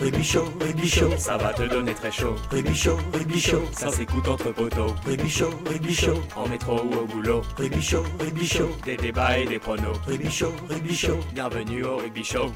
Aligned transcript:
Rugby 0.00 0.24
chaud, 0.24 0.44
rugby 0.60 0.88
chaud, 0.88 1.10
Ça 1.16 1.36
va 1.36 1.52
te 1.52 1.62
donner 1.62 1.94
très 1.94 2.10
chaud. 2.10 2.34
rugby 2.50 2.74
chaud, 2.74 2.96
rugby 3.12 3.40
chaud, 3.40 3.62
Ça 3.72 3.90
s'écoute 3.90 4.26
entre 4.26 4.50
poteaux. 4.52 4.94
rugby 5.06 5.28
chaud, 5.28 5.50
rugby 5.68 5.94
chaud, 5.94 6.20
En 6.36 6.48
métro 6.48 6.80
ou 6.82 6.94
au 6.94 7.06
boulot. 7.06 7.42
rugby 7.56 7.80
chaud, 7.82 8.02
rugby 8.18 8.46
chaud, 8.46 8.70
Des 8.84 8.96
débats 8.96 9.38
et 9.38 9.46
des 9.46 9.58
pronos. 9.58 9.96
rugby 10.06 10.30
chaud, 10.30 10.52
rugby 10.68 10.94
chaud. 10.94 11.18
Bienvenue 11.34 11.84
au 11.84 11.96
Rugby 11.98 12.24
Show. 12.24 12.52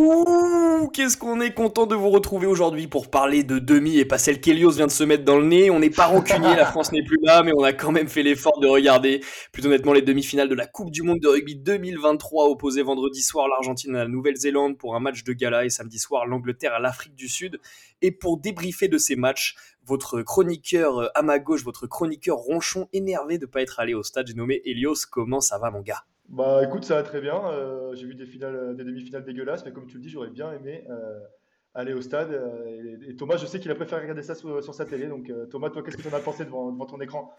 Ouh, 0.00 0.88
qu'est-ce 0.92 1.16
qu'on 1.16 1.40
est 1.40 1.52
content 1.52 1.84
de 1.84 1.96
vous 1.96 2.10
retrouver 2.10 2.46
aujourd'hui 2.46 2.86
pour 2.86 3.10
parler 3.10 3.42
de 3.42 3.58
demi 3.58 3.98
et 3.98 4.04
pas 4.04 4.16
celle 4.16 4.40
qu'Elios 4.40 4.70
vient 4.70 4.86
de 4.86 4.92
se 4.92 5.02
mettre 5.02 5.24
dans 5.24 5.36
le 5.36 5.44
nez. 5.44 5.70
On 5.70 5.80
n'est 5.80 5.90
pas 5.90 6.06
rancunier, 6.06 6.54
la 6.54 6.66
France 6.66 6.92
n'est 6.92 7.02
plus 7.02 7.18
là, 7.20 7.42
mais 7.42 7.50
on 7.56 7.64
a 7.64 7.72
quand 7.72 7.90
même 7.90 8.06
fait 8.06 8.22
l'effort 8.22 8.60
de 8.60 8.68
regarder 8.68 9.24
plus 9.50 9.66
honnêtement 9.66 9.92
les 9.92 10.02
demi-finales 10.02 10.48
de 10.48 10.54
la 10.54 10.68
Coupe 10.68 10.92
du 10.92 11.02
Monde 11.02 11.18
de 11.18 11.26
rugby 11.26 11.56
2023 11.56 12.48
opposées 12.48 12.82
vendredi 12.82 13.22
soir 13.22 13.48
l'Argentine 13.48 13.96
à 13.96 14.04
la 14.04 14.08
Nouvelle-Zélande 14.08 14.78
pour 14.78 14.94
un 14.94 15.00
match 15.00 15.24
de 15.24 15.32
gala 15.32 15.64
et 15.64 15.68
samedi 15.68 15.98
soir 15.98 16.26
l'Angleterre 16.26 16.74
à 16.74 16.78
l'Afrique 16.78 17.16
du 17.16 17.28
Sud. 17.28 17.58
Et 18.00 18.12
pour 18.12 18.38
débriefer 18.38 18.86
de 18.86 18.98
ces 18.98 19.16
matchs, 19.16 19.56
votre 19.84 20.22
chroniqueur 20.22 20.98
euh, 20.98 21.08
à 21.16 21.22
ma 21.22 21.40
gauche, 21.40 21.64
votre 21.64 21.88
chroniqueur 21.88 22.36
ronchon 22.36 22.86
énervé 22.92 23.38
de 23.38 23.46
pas 23.46 23.62
être 23.62 23.80
allé 23.80 23.94
au 23.94 24.04
stade, 24.04 24.28
j'ai 24.28 24.34
nommé 24.34 24.62
Elios. 24.64 24.94
Comment 25.10 25.40
ça 25.40 25.58
va 25.58 25.72
mon 25.72 25.80
gars? 25.80 26.04
Bah 26.28 26.62
écoute, 26.62 26.84
ça 26.84 26.94
va 26.96 27.02
très 27.02 27.20
bien. 27.20 27.42
Euh, 27.50 27.94
j'ai 27.94 28.06
vu 28.06 28.14
des 28.14 28.26
finales, 28.26 28.76
des 28.76 28.84
demi-finales 28.84 29.24
dégueulasses, 29.24 29.64
mais 29.64 29.72
comme 29.72 29.86
tu 29.86 29.96
le 29.96 30.02
dis, 30.02 30.10
j'aurais 30.10 30.28
bien 30.28 30.52
aimé 30.52 30.84
euh, 30.90 31.18
aller 31.74 31.94
au 31.94 32.02
stade. 32.02 32.32
euh, 32.32 32.98
et, 33.08 33.16
Thomas, 33.16 33.38
je 33.38 33.46
sais 33.46 33.60
qu'il 33.60 33.70
a 33.70 33.74
préféré 33.74 34.02
regarder 34.02 34.22
ça 34.22 34.34
sur, 34.34 34.74
sa 34.74 34.84
télé. 34.84 35.06
Donc 35.06 35.32
Thomas, 35.50 35.70
toi, 35.70 35.82
qu'est-ce 35.82 35.96
que 35.96 36.02
tu 36.02 36.08
en 36.08 36.12
as 36.12 36.20
pensé 36.20 36.44
devant 36.44 36.74
ton 36.86 37.00
écran? 37.00 37.34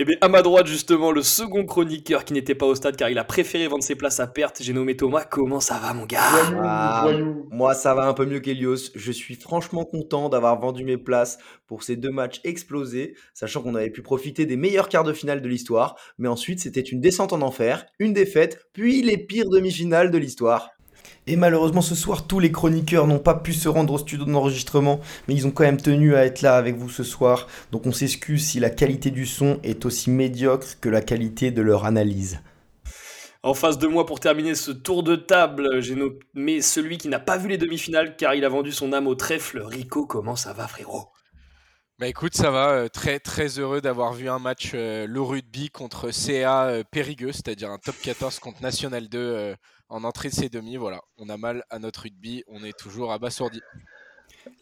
Eh 0.00 0.04
bien, 0.04 0.16
à 0.22 0.28
ma 0.28 0.42
droite, 0.42 0.66
justement, 0.66 1.12
le 1.12 1.22
second 1.22 1.64
chroniqueur 1.64 2.24
qui 2.24 2.32
n'était 2.32 2.56
pas 2.56 2.66
au 2.66 2.74
stade 2.74 2.96
car 2.96 3.10
il 3.10 3.18
a 3.18 3.22
préféré 3.22 3.68
vendre 3.68 3.84
ses 3.84 3.94
places 3.94 4.18
à 4.18 4.26
perte. 4.26 4.60
J'ai 4.60 4.72
nommé 4.72 4.96
Thomas. 4.96 5.24
Comment 5.24 5.60
ça 5.60 5.78
va, 5.78 5.94
mon 5.94 6.04
gars 6.04 6.18
Ah. 6.64 7.06
Moi, 7.52 7.74
ça 7.74 7.94
va 7.94 8.08
un 8.08 8.12
peu 8.12 8.26
mieux 8.26 8.40
qu'Elios. 8.40 8.90
Je 8.96 9.12
suis 9.12 9.36
franchement 9.36 9.84
content 9.84 10.28
d'avoir 10.28 10.58
vendu 10.58 10.82
mes 10.82 10.98
places 10.98 11.38
pour 11.68 11.84
ces 11.84 11.94
deux 11.94 12.10
matchs 12.10 12.40
explosés, 12.42 13.14
sachant 13.34 13.62
qu'on 13.62 13.76
avait 13.76 13.90
pu 13.90 14.02
profiter 14.02 14.46
des 14.46 14.56
meilleurs 14.56 14.88
quarts 14.88 15.04
de 15.04 15.12
finale 15.12 15.40
de 15.40 15.48
l'histoire. 15.48 15.94
Mais 16.18 16.26
ensuite, 16.26 16.58
c'était 16.58 16.80
une 16.80 17.00
descente 17.00 17.32
en 17.32 17.40
enfer, 17.40 17.86
une 18.00 18.14
défaite, 18.14 18.66
puis 18.72 19.00
les 19.00 19.16
pires 19.16 19.48
demi-finales 19.48 20.10
de 20.10 20.18
l'histoire. 20.18 20.70
Et 21.26 21.36
malheureusement, 21.36 21.80
ce 21.80 21.94
soir, 21.94 22.26
tous 22.26 22.38
les 22.38 22.52
chroniqueurs 22.52 23.06
n'ont 23.06 23.18
pas 23.18 23.34
pu 23.34 23.54
se 23.54 23.68
rendre 23.68 23.94
au 23.94 23.98
studio 23.98 24.26
d'enregistrement, 24.26 25.00
mais 25.26 25.34
ils 25.34 25.46
ont 25.46 25.50
quand 25.50 25.64
même 25.64 25.80
tenu 25.80 26.14
à 26.14 26.26
être 26.26 26.42
là 26.42 26.56
avec 26.56 26.76
vous 26.76 26.90
ce 26.90 27.02
soir. 27.02 27.48
Donc 27.72 27.86
on 27.86 27.92
s'excuse 27.92 28.46
si 28.46 28.60
la 28.60 28.68
qualité 28.68 29.10
du 29.10 29.24
son 29.24 29.58
est 29.62 29.86
aussi 29.86 30.10
médiocre 30.10 30.66
que 30.82 30.90
la 30.90 31.00
qualité 31.00 31.50
de 31.50 31.62
leur 31.62 31.86
analyse. 31.86 32.40
En 33.42 33.54
face 33.54 33.78
de 33.78 33.86
moi, 33.86 34.04
pour 34.04 34.20
terminer 34.20 34.54
ce 34.54 34.70
tour 34.70 35.02
de 35.02 35.16
table, 35.16 35.80
j'ai 35.80 35.94
nommé 35.94 36.60
celui 36.60 36.98
qui 36.98 37.08
n'a 37.08 37.20
pas 37.20 37.38
vu 37.38 37.48
les 37.48 37.58
demi-finales 37.58 38.16
car 38.16 38.34
il 38.34 38.44
a 38.44 38.48
vendu 38.48 38.72
son 38.72 38.92
âme 38.92 39.06
au 39.06 39.14
trèfle. 39.14 39.62
Rico, 39.62 40.06
comment 40.06 40.36
ça 40.36 40.52
va, 40.52 40.68
frérot? 40.68 41.08
Bah 41.98 42.08
écoute, 42.08 42.34
ça 42.34 42.50
va, 42.50 42.70
euh, 42.70 42.88
très 42.88 43.20
très 43.20 43.46
heureux 43.60 43.80
d'avoir 43.80 44.14
vu 44.14 44.28
un 44.28 44.40
match 44.40 44.72
euh, 44.74 45.06
le 45.06 45.20
rugby 45.20 45.70
contre 45.70 46.10
CA 46.10 46.64
euh, 46.64 46.82
Périgueux, 46.90 47.30
c'est-à-dire 47.32 47.70
un 47.70 47.78
top 47.78 47.94
14 48.02 48.40
contre 48.40 48.60
National 48.62 49.08
2 49.08 49.18
euh, 49.18 49.54
en 49.88 50.04
entrée 50.04 50.28
de 50.28 50.34
ces 50.34 50.48
demi. 50.48 50.76
Voilà, 50.76 51.00
on 51.18 51.28
a 51.28 51.36
mal 51.36 51.64
à 51.70 51.78
notre 51.78 52.02
rugby, 52.02 52.44
on 52.48 52.64
est 52.64 52.76
toujours 52.78 53.12
abasourdi. 53.12 53.60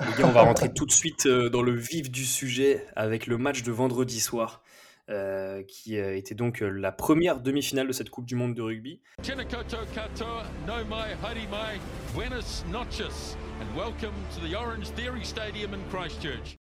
Les 0.01 0.13
gars, 0.19 0.27
on 0.27 0.33
va 0.33 0.43
rentrer 0.43 0.73
tout 0.73 0.87
de 0.87 0.93
suite 0.93 1.27
euh, 1.27 1.49
dans 1.49 1.63
le 1.63 1.75
vif 1.75 2.11
du 2.11 2.25
sujet 2.25 2.87
avec 2.95 3.27
le 3.27 3.37
match 3.39 3.63
de 3.63 3.73
vendredi 3.73 4.21
soir, 4.21 4.63
euh, 5.11 5.63
qui 5.65 5.99
euh, 5.99 6.17
était 6.17 6.35
donc 6.37 6.63
euh, 6.63 6.69
la 6.69 6.93
première 6.93 7.41
demi-finale 7.41 7.89
de 7.89 7.93
cette 7.93 8.11
Coupe 8.11 8.27
du 8.27 8.37
Monde 8.37 8.55
de 8.55 8.63
rugby. 8.63 9.01
Chinakoto 9.23 9.79
katoa, 9.95 10.45
no 10.67 10.85
mai, 10.85 11.17
haere 11.23 11.49
mai, 11.51 11.81
buenas 12.15 12.65
noches, 12.71 13.37
and 13.61 13.77
welcome 13.77 14.15
to 14.35 14.47
the 14.47 14.55
Orange 14.55 14.91
Theory 14.91 15.25
Stadium 15.25 15.75
in 15.75 15.81
Christchurch. 15.91 16.62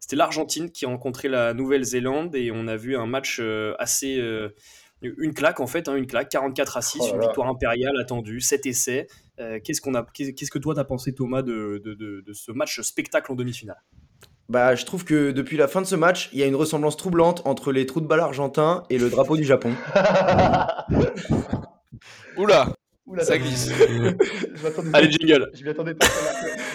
C'était 0.00 0.16
l'Argentine 0.16 0.70
qui 0.70 0.86
rencontrait 0.86 1.28
la 1.28 1.52
Nouvelle-Zélande 1.54 2.34
et 2.36 2.50
on 2.52 2.66
a 2.68 2.76
vu 2.76 2.96
un 2.96 3.06
match 3.06 3.38
euh, 3.40 3.74
assez. 3.78 4.18
euh, 4.18 4.48
une 5.02 5.34
claque 5.34 5.60
en 5.60 5.66
fait, 5.66 5.88
hein, 5.88 5.94
une 5.96 6.06
claque, 6.06 6.30
44 6.30 6.78
à 6.78 6.82
6, 6.82 6.98
Oh 7.02 7.06
là 7.08 7.14
une 7.16 7.20
victoire 7.20 7.48
impériale 7.48 8.00
attendue, 8.00 8.40
7 8.40 8.64
essais. 8.66 9.06
Euh, 9.38 9.60
qu'est-ce, 9.62 9.80
qu'on 9.82 9.94
a, 9.94 10.04
qu'est- 10.14 10.32
qu'est-ce 10.32 10.50
que 10.50 10.58
toi 10.58 10.74
t'as 10.74 10.84
pensé 10.84 11.14
Thomas 11.14 11.42
de, 11.42 11.80
de- 11.84 11.92
de- 11.94 12.22
de 12.26 12.32
ce 12.32 12.50
match 12.50 12.80
spectacle 12.80 13.30
en 13.30 13.34
demi-finale? 13.34 13.76
Bah, 14.48 14.74
je 14.74 14.84
trouve 14.86 15.04
que 15.04 15.32
depuis 15.32 15.56
la 15.58 15.68
fin 15.68 15.82
de 15.82 15.86
ce 15.86 15.96
match, 15.96 16.30
il 16.32 16.38
y 16.38 16.42
a 16.42 16.46
une 16.46 16.54
ressemblance 16.54 16.96
troublante 16.96 17.42
entre 17.46 17.72
les 17.72 17.84
trous 17.84 18.00
de 18.00 18.06
balle 18.06 18.20
argentins 18.20 18.84
et 18.90 18.98
le 18.98 19.10
drapeau 19.10 19.36
du 19.36 19.44
Japon. 19.44 19.74
Oula, 22.36 22.68
Ouh 23.06 23.14
là 23.14 23.24
ça 23.24 23.34
là. 23.36 23.38
glisse. 23.38 23.68
Je 23.70 24.90
Allez, 24.92 25.10
jingle 25.10 25.50
Je 25.54 25.62
m'y 25.62 25.70
attendais 25.70 25.94
pas. 25.94 26.06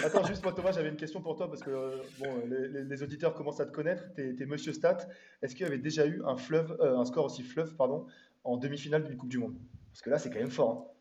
Attends, 0.04 0.24
juste 0.24 0.42
moi, 0.42 0.52
Thomas, 0.52 0.72
j'avais 0.72 0.88
une 0.88 0.96
question 0.96 1.20
pour 1.20 1.36
toi 1.36 1.48
parce 1.48 1.62
que 1.62 1.70
euh, 1.70 1.96
bon, 2.18 2.28
les, 2.48 3.02
auditeurs 3.02 3.34
commencent 3.34 3.60
à 3.60 3.66
te 3.66 3.72
connaître. 3.72 4.04
T'es, 4.14 4.34
t'es 4.34 4.46
Monsieur 4.46 4.72
Stat. 4.72 4.98
Est-ce 5.42 5.54
qu'il 5.54 5.64
y 5.64 5.68
avait 5.68 5.78
déjà 5.78 6.06
eu 6.06 6.22
un 6.24 6.36
fleuve, 6.36 6.76
euh, 6.80 6.96
un 6.96 7.04
score 7.04 7.26
aussi 7.26 7.42
fleuve, 7.42 7.74
pardon, 7.76 8.06
en 8.44 8.56
demi-finale 8.56 9.04
d'une 9.04 9.16
Coupe 9.16 9.28
du 9.28 9.38
Monde? 9.38 9.56
Parce 9.92 10.00
que 10.00 10.08
là, 10.10 10.18
c'est 10.18 10.30
quand 10.30 10.38
même 10.38 10.50
fort. 10.50 10.70
hein. 10.70 10.92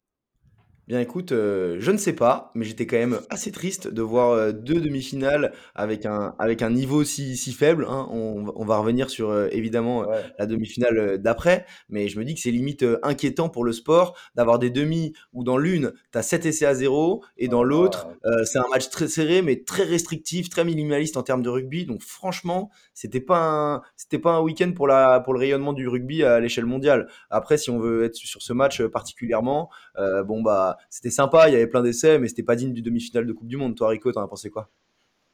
Bien 0.92 1.00
écoute, 1.00 1.32
euh, 1.32 1.78
je 1.80 1.90
ne 1.92 1.96
sais 1.96 2.12
pas, 2.12 2.52
mais 2.54 2.66
j'étais 2.66 2.86
quand 2.86 2.98
même 2.98 3.22
assez 3.30 3.54
triste 3.54 3.88
de 3.88 4.02
voir 4.02 4.32
euh, 4.32 4.52
deux 4.52 4.82
demi-finales 4.82 5.54
avec 5.74 6.06
un, 6.06 6.36
avec 6.38 6.62
un 6.62 6.70
niveau 6.70 7.06
si, 7.06 7.38
si 7.38 7.54
faible. 7.54 7.86
hein. 7.88 8.10
On, 8.12 8.44
va- 8.44 8.52
on 8.58 8.66
va 8.66 8.78
revenir 8.78 9.10
sur 9.10 9.30
euh, 9.30 9.48
évidemment 9.54 10.04
euh, 10.04 10.08
Ouais. 10.08 10.22
la 10.38 10.46
demi-finale 10.48 10.98
euh, 10.98 11.18
d'après, 11.18 11.66
mais 11.88 12.10
je 12.10 12.20
me 12.20 12.26
dis 12.26 12.36
que 12.36 12.42
c'est 12.42 12.52
limite 12.52 12.84
euh, 12.84 13.00
inquiétant 13.04 13.48
pour 13.48 13.64
le 13.64 13.72
sport 13.72 14.18
d'avoir 14.36 14.60
des 14.60 14.70
demi 14.70 15.14
où 15.32 15.46
dans 15.46 15.58
l'une, 15.58 15.94
tu 16.12 16.18
as 16.18 16.24
7 16.24 16.46
essais 16.46 16.66
à 16.66 16.74
0 16.74 17.24
et 17.38 17.48
dans 17.48 17.62
Ah, 17.62 17.64
l'autre, 17.64 18.08
euh, 18.26 18.44
c'est 18.44 18.60
un 18.60 18.68
match 18.70 18.90
très 18.90 19.08
serré 19.08 19.42
mais 19.42 19.64
très 19.64 19.84
restrictif, 19.84 20.50
très 20.50 20.66
minimaliste 20.66 21.16
en 21.16 21.24
termes 21.24 21.42
de 21.42 21.50
rugby. 21.50 21.86
Donc 21.86 22.02
franchement, 22.02 22.70
c'était 22.94 23.22
pas 23.22 23.38
un, 23.40 23.82
c'était 23.96 24.20
pas 24.20 24.32
un 24.34 24.42
week-end 24.42 24.74
pour, 24.76 24.88
la, 24.88 25.22
pour 25.22 25.32
le 25.34 25.40
rayonnement 25.40 25.72
du 25.72 25.88
rugby 25.88 26.22
à 26.26 26.42
l'échelle 26.42 26.66
mondiale. 26.66 27.08
Après, 27.30 27.58
si 27.58 27.70
on 27.70 27.80
veut 27.80 28.04
être 28.04 28.16
sur 28.16 28.42
ce 28.42 28.52
match 28.52 28.82
euh, 28.82 28.90
particulièrement, 28.90 29.70
euh, 29.98 30.24
bon 30.24 30.42
bah 30.42 30.78
c'était 30.90 31.10
sympa, 31.12 31.50
il 31.50 31.54
y 31.54 31.56
avait 31.56 31.68
plein 31.68 31.82
d'essais, 31.84 32.20
mais 32.20 32.28
c'était 32.28 32.44
pas 32.44 32.56
digne 32.56 32.74
du 32.74 32.82
demi-finale 32.82 33.26
de 33.26 33.34
Coupe 33.34 33.48
du 33.48 33.58
Monde. 33.58 33.76
Toi, 33.76 33.90
Rico, 33.90 34.12
t'en 34.12 34.22
as 34.22 34.28
pensé 34.28 34.50
quoi? 34.50 34.70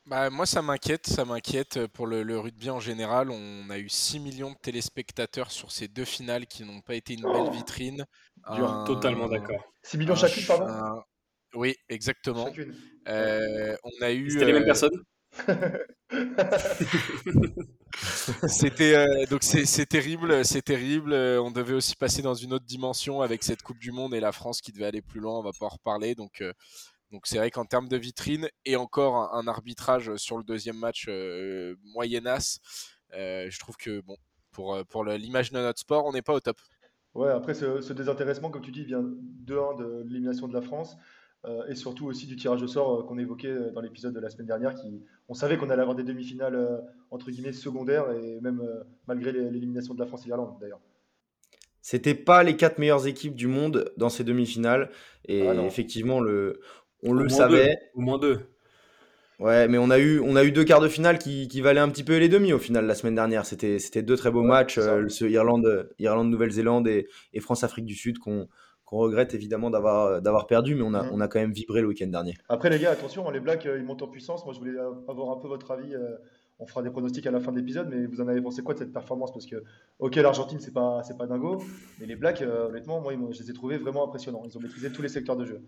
Bah, 0.06 0.30
moi, 0.30 0.46
ça 0.46 0.62
m'inquiète, 0.62 1.06
ça 1.08 1.25
m'inquiète 1.25 1.85
pour 1.88 2.08
le, 2.08 2.24
le 2.24 2.40
rugby 2.40 2.69
en 2.69 2.80
général. 2.80 3.30
On 3.30 3.69
a 3.69 3.78
eu 3.78 3.90
6 3.90 4.19
millions 4.19 4.52
de 4.52 4.58
téléspectateurs 4.62 5.52
sur 5.52 5.72
ces 5.72 5.90
deux 5.90 6.06
finales 6.06 6.47
qui 6.47 6.63
n'ont 6.63 6.80
pas 6.80 6.96
été 6.96 7.13
une 7.13 7.25
belle 7.25 7.50
vitrine. 7.50 8.06
Un- 8.46 8.84
Totalement 8.85 9.28
d'accord. 9.28 9.62
6 9.84 9.97
millions 9.97 10.13
un 10.13 10.16
chacune, 10.16 10.38
ch- 10.44 10.47
pardon? 10.47 10.66
un- 10.68 11.03
Oui, 11.56 11.75
exactement. 11.90 12.46
Chacune. 12.46 12.74
Euh, 13.09 13.75
on 13.84 14.02
a 14.02 14.12
eu. 14.14 14.29
C'était 14.29 14.46
les 14.46 14.53
mêmes 14.53 14.64
euh, 14.64 14.66
personnes? 14.66 15.03
C'était 18.48 18.96
euh, 18.96 19.25
donc 19.30 19.44
c'est 19.44 19.86
terrible, 19.86 20.46
c'est 20.46 20.62
terrible. 20.62 21.14
On 21.14 21.52
devait 21.52 21.74
aussi 21.74 21.96
passer 21.96 22.22
dans 22.22 22.34
une 22.34 22.53
autre 22.53 22.66
dimension 22.66 23.22
avec 23.22 23.44
cette 23.44 23.62
Coupe 23.62 23.80
du 23.80 23.92
Monde 23.92 24.14
et 24.14 24.20
la 24.20 24.31
France 24.31 24.62
qui 24.62 24.72
devait 24.72 24.86
aller 24.86 25.02
plus 25.02 25.20
loin. 25.20 25.40
On 25.40 25.44
va 25.44 25.52
pas 25.58 25.66
en 25.66 25.70
reparler. 25.70 26.16
Donc 26.16 26.42
euh, 26.42 26.53
donc 27.12 27.26
c'est 27.26 27.38
vrai 27.38 27.52
qu'en 27.52 27.66
termes 27.66 27.88
de 27.88 27.97
vitrine 27.97 28.50
et 28.66 28.76
encore 28.76 29.34
un, 29.34 29.47
arbitrage 29.47 30.16
sur 30.18 30.38
le 30.38 30.44
deuxième 30.44 30.78
match 30.78 31.06
euh, 31.08 31.76
moyennasse, 31.94 32.59
euh, 33.14 33.47
je 33.50 33.59
trouve 33.59 33.78
que 33.78 34.02
bon 34.02 34.18
pour 34.52 34.78
pour 34.90 35.06
l'image 35.06 35.52
de 35.52 35.58
notre 35.58 35.80
sport, 35.80 36.06
on 36.06 36.12
n'est 36.12 36.22
pas 36.22 36.34
au 36.34 36.40
top. 36.40 36.58
Ouais, 37.14 37.31
après 37.31 37.53
ce, 37.53 37.81
ce 37.81 37.94
désintéressement, 37.94 38.52
comme 38.52 38.62
tu 38.62 38.72
dis, 38.72 38.84
vient 38.84 39.02
de 39.02 39.18
de 39.47 40.03
l'élimination 40.03 40.47
de 40.47 40.53
la 40.53 40.62
France 40.62 40.97
et 41.69 41.75
surtout 41.75 42.06
aussi 42.08 42.25
du 42.28 42.35
tirage 42.35 42.62
au 42.62 42.68
sort 42.68 43.00
euh, 43.00 43.03
qu'on 43.03 43.18
évoquait 43.18 43.47
euh, 43.47 43.72
dans 43.72 43.81
l'épisode 43.81 44.13
de 44.13 44.19
la 44.19 44.30
semaine 44.30 44.47
dernière. 44.47 44.74
Qui, 44.75 45.02
on 45.30 45.34
savait 45.34 45.58
qu'on 45.58 45.69
allait 45.69 45.81
avoir 45.81 45.96
des 45.96 46.03
demi-finales 46.03 46.56
euh, 46.56 46.78
entre 47.12 47.31
guillemets 47.31 47.53
secondaires 47.53 48.12
et 48.12 48.40
même 48.41 48.62
euh, 48.62 48.84
malgré 49.08 49.31
l'élimination 49.31 49.94
de 49.94 50.00
la 50.00 50.06
France 50.08 50.24
et 50.25 50.28
l'Irlande 50.28 50.56
d'ailleurs. 50.59 50.80
C'était 51.81 52.16
pas 52.16 52.44
les 52.44 52.58
quatre 52.58 52.79
meilleures 52.79 53.08
équipes 53.08 53.35
du 53.35 53.47
monde 53.47 53.91
dans 53.96 54.09
ces 54.09 54.26
demi-finales, 54.26 54.90
et 55.26 55.47
Ah 55.47 55.53
effectivement, 55.64 56.20
le, 56.20 56.59
on 57.02 57.11
Au 57.11 57.14
le 57.14 57.26
moins 57.28 57.38
savait. 57.38 57.67
deux, 57.67 57.76
Au 57.96 58.02
moins 58.02 58.17
deux. 58.20 58.40
Ouais, 59.40 59.67
mais 59.67 59.78
on 59.78 59.90
a 59.91 59.99
eu, 59.99 60.20
on 60.20 60.35
a 60.35 60.44
eu 60.44 60.52
deux 60.52 60.64
quarts 60.64 60.82
de 60.82 60.90
finale 60.90 61.20
qui, 61.20 61.47
qui 61.47 61.61
valaient 61.61 61.79
un 61.79 61.90
petit 61.90 62.03
peu 62.03 62.17
les 62.17 62.28
demi 62.28 62.53
au 62.53 62.59
final 62.59 62.88
la 62.88 62.96
semaine 62.96 63.16
dernière. 63.16 63.46
C'était, 63.46 63.78
c'était 63.78 64.02
deux 64.02 64.17
très 64.17 64.32
beaux 64.32 64.41
Ouais, 64.41 64.47
matchs, 64.47 64.79
euh, 64.79 65.08
ce 65.09 65.26
Irlande, 65.26 65.90
Irlande, 65.99 66.29
Nouvelle-Zélande 66.29 66.88
et, 66.88 67.08
et 67.34 67.40
France-Afrique 67.40 67.85
du 67.85 67.94
Sud 67.94 68.17
qu'on, 68.17 68.49
qu'on 68.87 68.97
regrette 68.99 69.34
évidemment 69.35 69.69
d'avoir, 69.69 70.22
d'avoir 70.22 70.47
perdu, 70.47 70.73
mais 70.73 70.81
on 70.81 70.93
a, 70.95 71.03
Mhm. 71.03 71.09
on 71.13 71.19
a 71.19 71.28
quand 71.28 71.39
même 71.39 71.51
vibré 71.51 71.81
le 71.81 71.87
week-end 71.87 72.07
dernier. 72.07 72.34
Après 72.49 72.69
les 72.72 72.79
gars, 72.79 72.89
attention, 72.91 73.28
hein, 73.28 73.31
les 73.34 73.41
Blacks 73.41 73.66
euh, 73.67 73.78
ils 73.78 73.84
montent 73.84 74.01
en 74.01 74.07
puissance. 74.07 74.43
Moi 74.45 74.53
je 74.53 74.59
voulais 74.59 74.79
euh, 74.79 74.91
avoir 75.09 75.29
un 75.37 75.39
peu 75.39 75.47
votre 75.49 75.69
avis. 75.72 75.93
euh, 75.93 76.16
on 76.59 76.66
fera 76.66 76.81
des 76.81 76.89
pronostics 76.89 77.28
à 77.28 77.29
la 77.29 77.39
fin 77.39 77.51
de 77.51 77.57
l'épisode, 77.59 77.87
mais 77.87 78.07
vous 78.07 78.19
en 78.19 78.28
avez 78.28 78.41
pensé 78.41 78.63
quoi 78.63 78.73
de 78.73 78.79
cette 78.79 78.91
performance? 78.91 79.31
Parce 79.31 79.45
que, 79.45 79.57
ok, 79.99 80.16
l'Argentine 80.16 80.59
c'est 80.59 80.73
pas, 80.73 81.03
c'est 81.03 81.16
pas 81.16 81.28
dingo, 81.28 81.61
mais 81.99 82.07
les 82.07 82.16
Blacks, 82.16 82.41
euh, 82.41 82.69
honnêtement, 82.69 82.99
moi 82.99 83.13
je 83.29 83.43
les 83.43 83.51
ai 83.51 83.53
trouvés 83.53 83.78
vraiment 83.78 84.03
impressionnants. 84.05 84.41
Ils 84.43 84.57
ont 84.57 84.61
maîtrisé 84.61 84.91
tous 84.91 85.03
les 85.03 85.09
secteurs 85.09 85.35
de 85.37 85.45
jeu. 85.45 85.61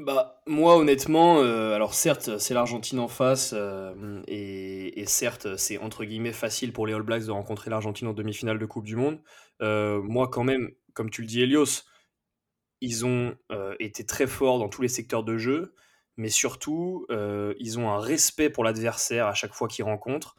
Bah, 0.00 0.40
moi, 0.46 0.78
honnêtement, 0.78 1.40
euh, 1.40 1.74
alors 1.74 1.92
certes, 1.92 2.38
c'est 2.38 2.54
l'Argentine 2.54 2.98
en 3.00 3.08
face, 3.08 3.52
euh, 3.54 4.22
et, 4.26 5.04
certes, 5.04 5.58
c'est 5.58 5.76
entre 5.76 6.04
guillemets 6.06 6.32
facile 6.32 6.72
pour 6.72 6.86
les 6.86 6.94
All 6.94 7.02
Blacks 7.02 7.26
de 7.26 7.30
rencontrer 7.30 7.68
l'Argentine 7.68 8.08
en 8.08 8.14
demi-finale 8.14 8.58
de 8.58 8.64
Coupe 8.64 8.86
du 8.86 8.96
Monde. 8.96 9.20
Euh, 9.60 10.00
moi, 10.00 10.28
quand 10.28 10.42
même, 10.42 10.70
comme 10.94 11.10
tu 11.10 11.20
le 11.20 11.26
dis, 11.26 11.42
Elios, 11.42 11.82
ils 12.80 13.04
ont 13.04 13.36
été 13.78 14.06
très 14.06 14.26
forts 14.26 14.58
dans 14.58 14.70
tous 14.70 14.80
les 14.80 14.88
secteurs 14.88 15.22
de 15.22 15.36
jeu, 15.36 15.74
mais 16.16 16.30
surtout, 16.30 17.06
ils 17.10 17.78
ont 17.78 17.90
un 17.90 17.98
respect 18.00 18.48
pour 18.48 18.64
l'adversaire 18.64 19.26
à 19.26 19.34
chaque 19.34 19.52
fois 19.52 19.68
qu'ils 19.68 19.84
rencontrent, 19.84 20.34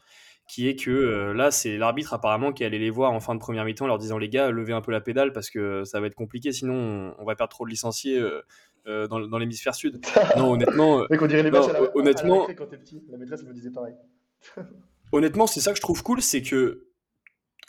qui 0.48 0.68
est 0.68 0.74
que 0.74 1.30
là, 1.36 1.52
c'est 1.52 1.76
l'arbitre 1.76 2.14
apparemment 2.14 2.52
qui 2.52 2.64
allait 2.64 2.80
les 2.80 2.90
voir 2.90 3.12
en 3.12 3.20
fin 3.20 3.36
de 3.36 3.40
première 3.40 3.64
mi-temps, 3.64 3.84
en 3.84 3.88
leur 3.88 3.98
disant 3.98 4.18
les 4.18 4.28
gars, 4.28 4.50
levez 4.50 4.72
un 4.72 4.80
peu 4.80 4.90
la 4.90 5.00
pédale 5.00 5.32
parce 5.32 5.50
que 5.50 5.84
ça 5.84 6.00
va 6.00 6.08
être 6.08 6.16
compliqué, 6.16 6.50
sinon 6.50 6.74
on, 6.74 7.14
on 7.22 7.24
va 7.24 7.36
perdre 7.36 7.52
trop 7.52 7.64
de 7.64 7.70
licenciés 7.70 8.20
euh, 8.86 9.04
euh, 9.04 9.06
dans, 9.08 9.20
dans 9.20 9.38
l'hémisphère 9.38 9.74
sud. 9.74 10.00
Non, 10.36 10.52
honnêtement, 10.52 11.00
euh, 11.00 11.06
Mec, 11.10 11.22
on 11.22 11.26
dirait 11.26 11.42
les 11.42 11.50
non, 11.50 11.60
matchs 11.60 11.70
à 11.70 11.72
la, 11.72 11.78
à 11.78 11.82
la 11.82 11.96
honnêtement, 11.96 12.46
quand 12.56 12.66
t'es 12.66 12.76
petit. 12.78 13.02
La 13.10 13.18
maîtresse 13.18 13.42
me 13.44 13.52
disait 13.52 13.70
pareil. 13.70 13.94
honnêtement, 15.12 15.46
c'est 15.46 15.60
ça 15.60 15.70
que 15.70 15.76
je 15.76 15.82
trouve 15.82 16.02
cool, 16.02 16.20
c'est 16.22 16.42
que 16.42 16.86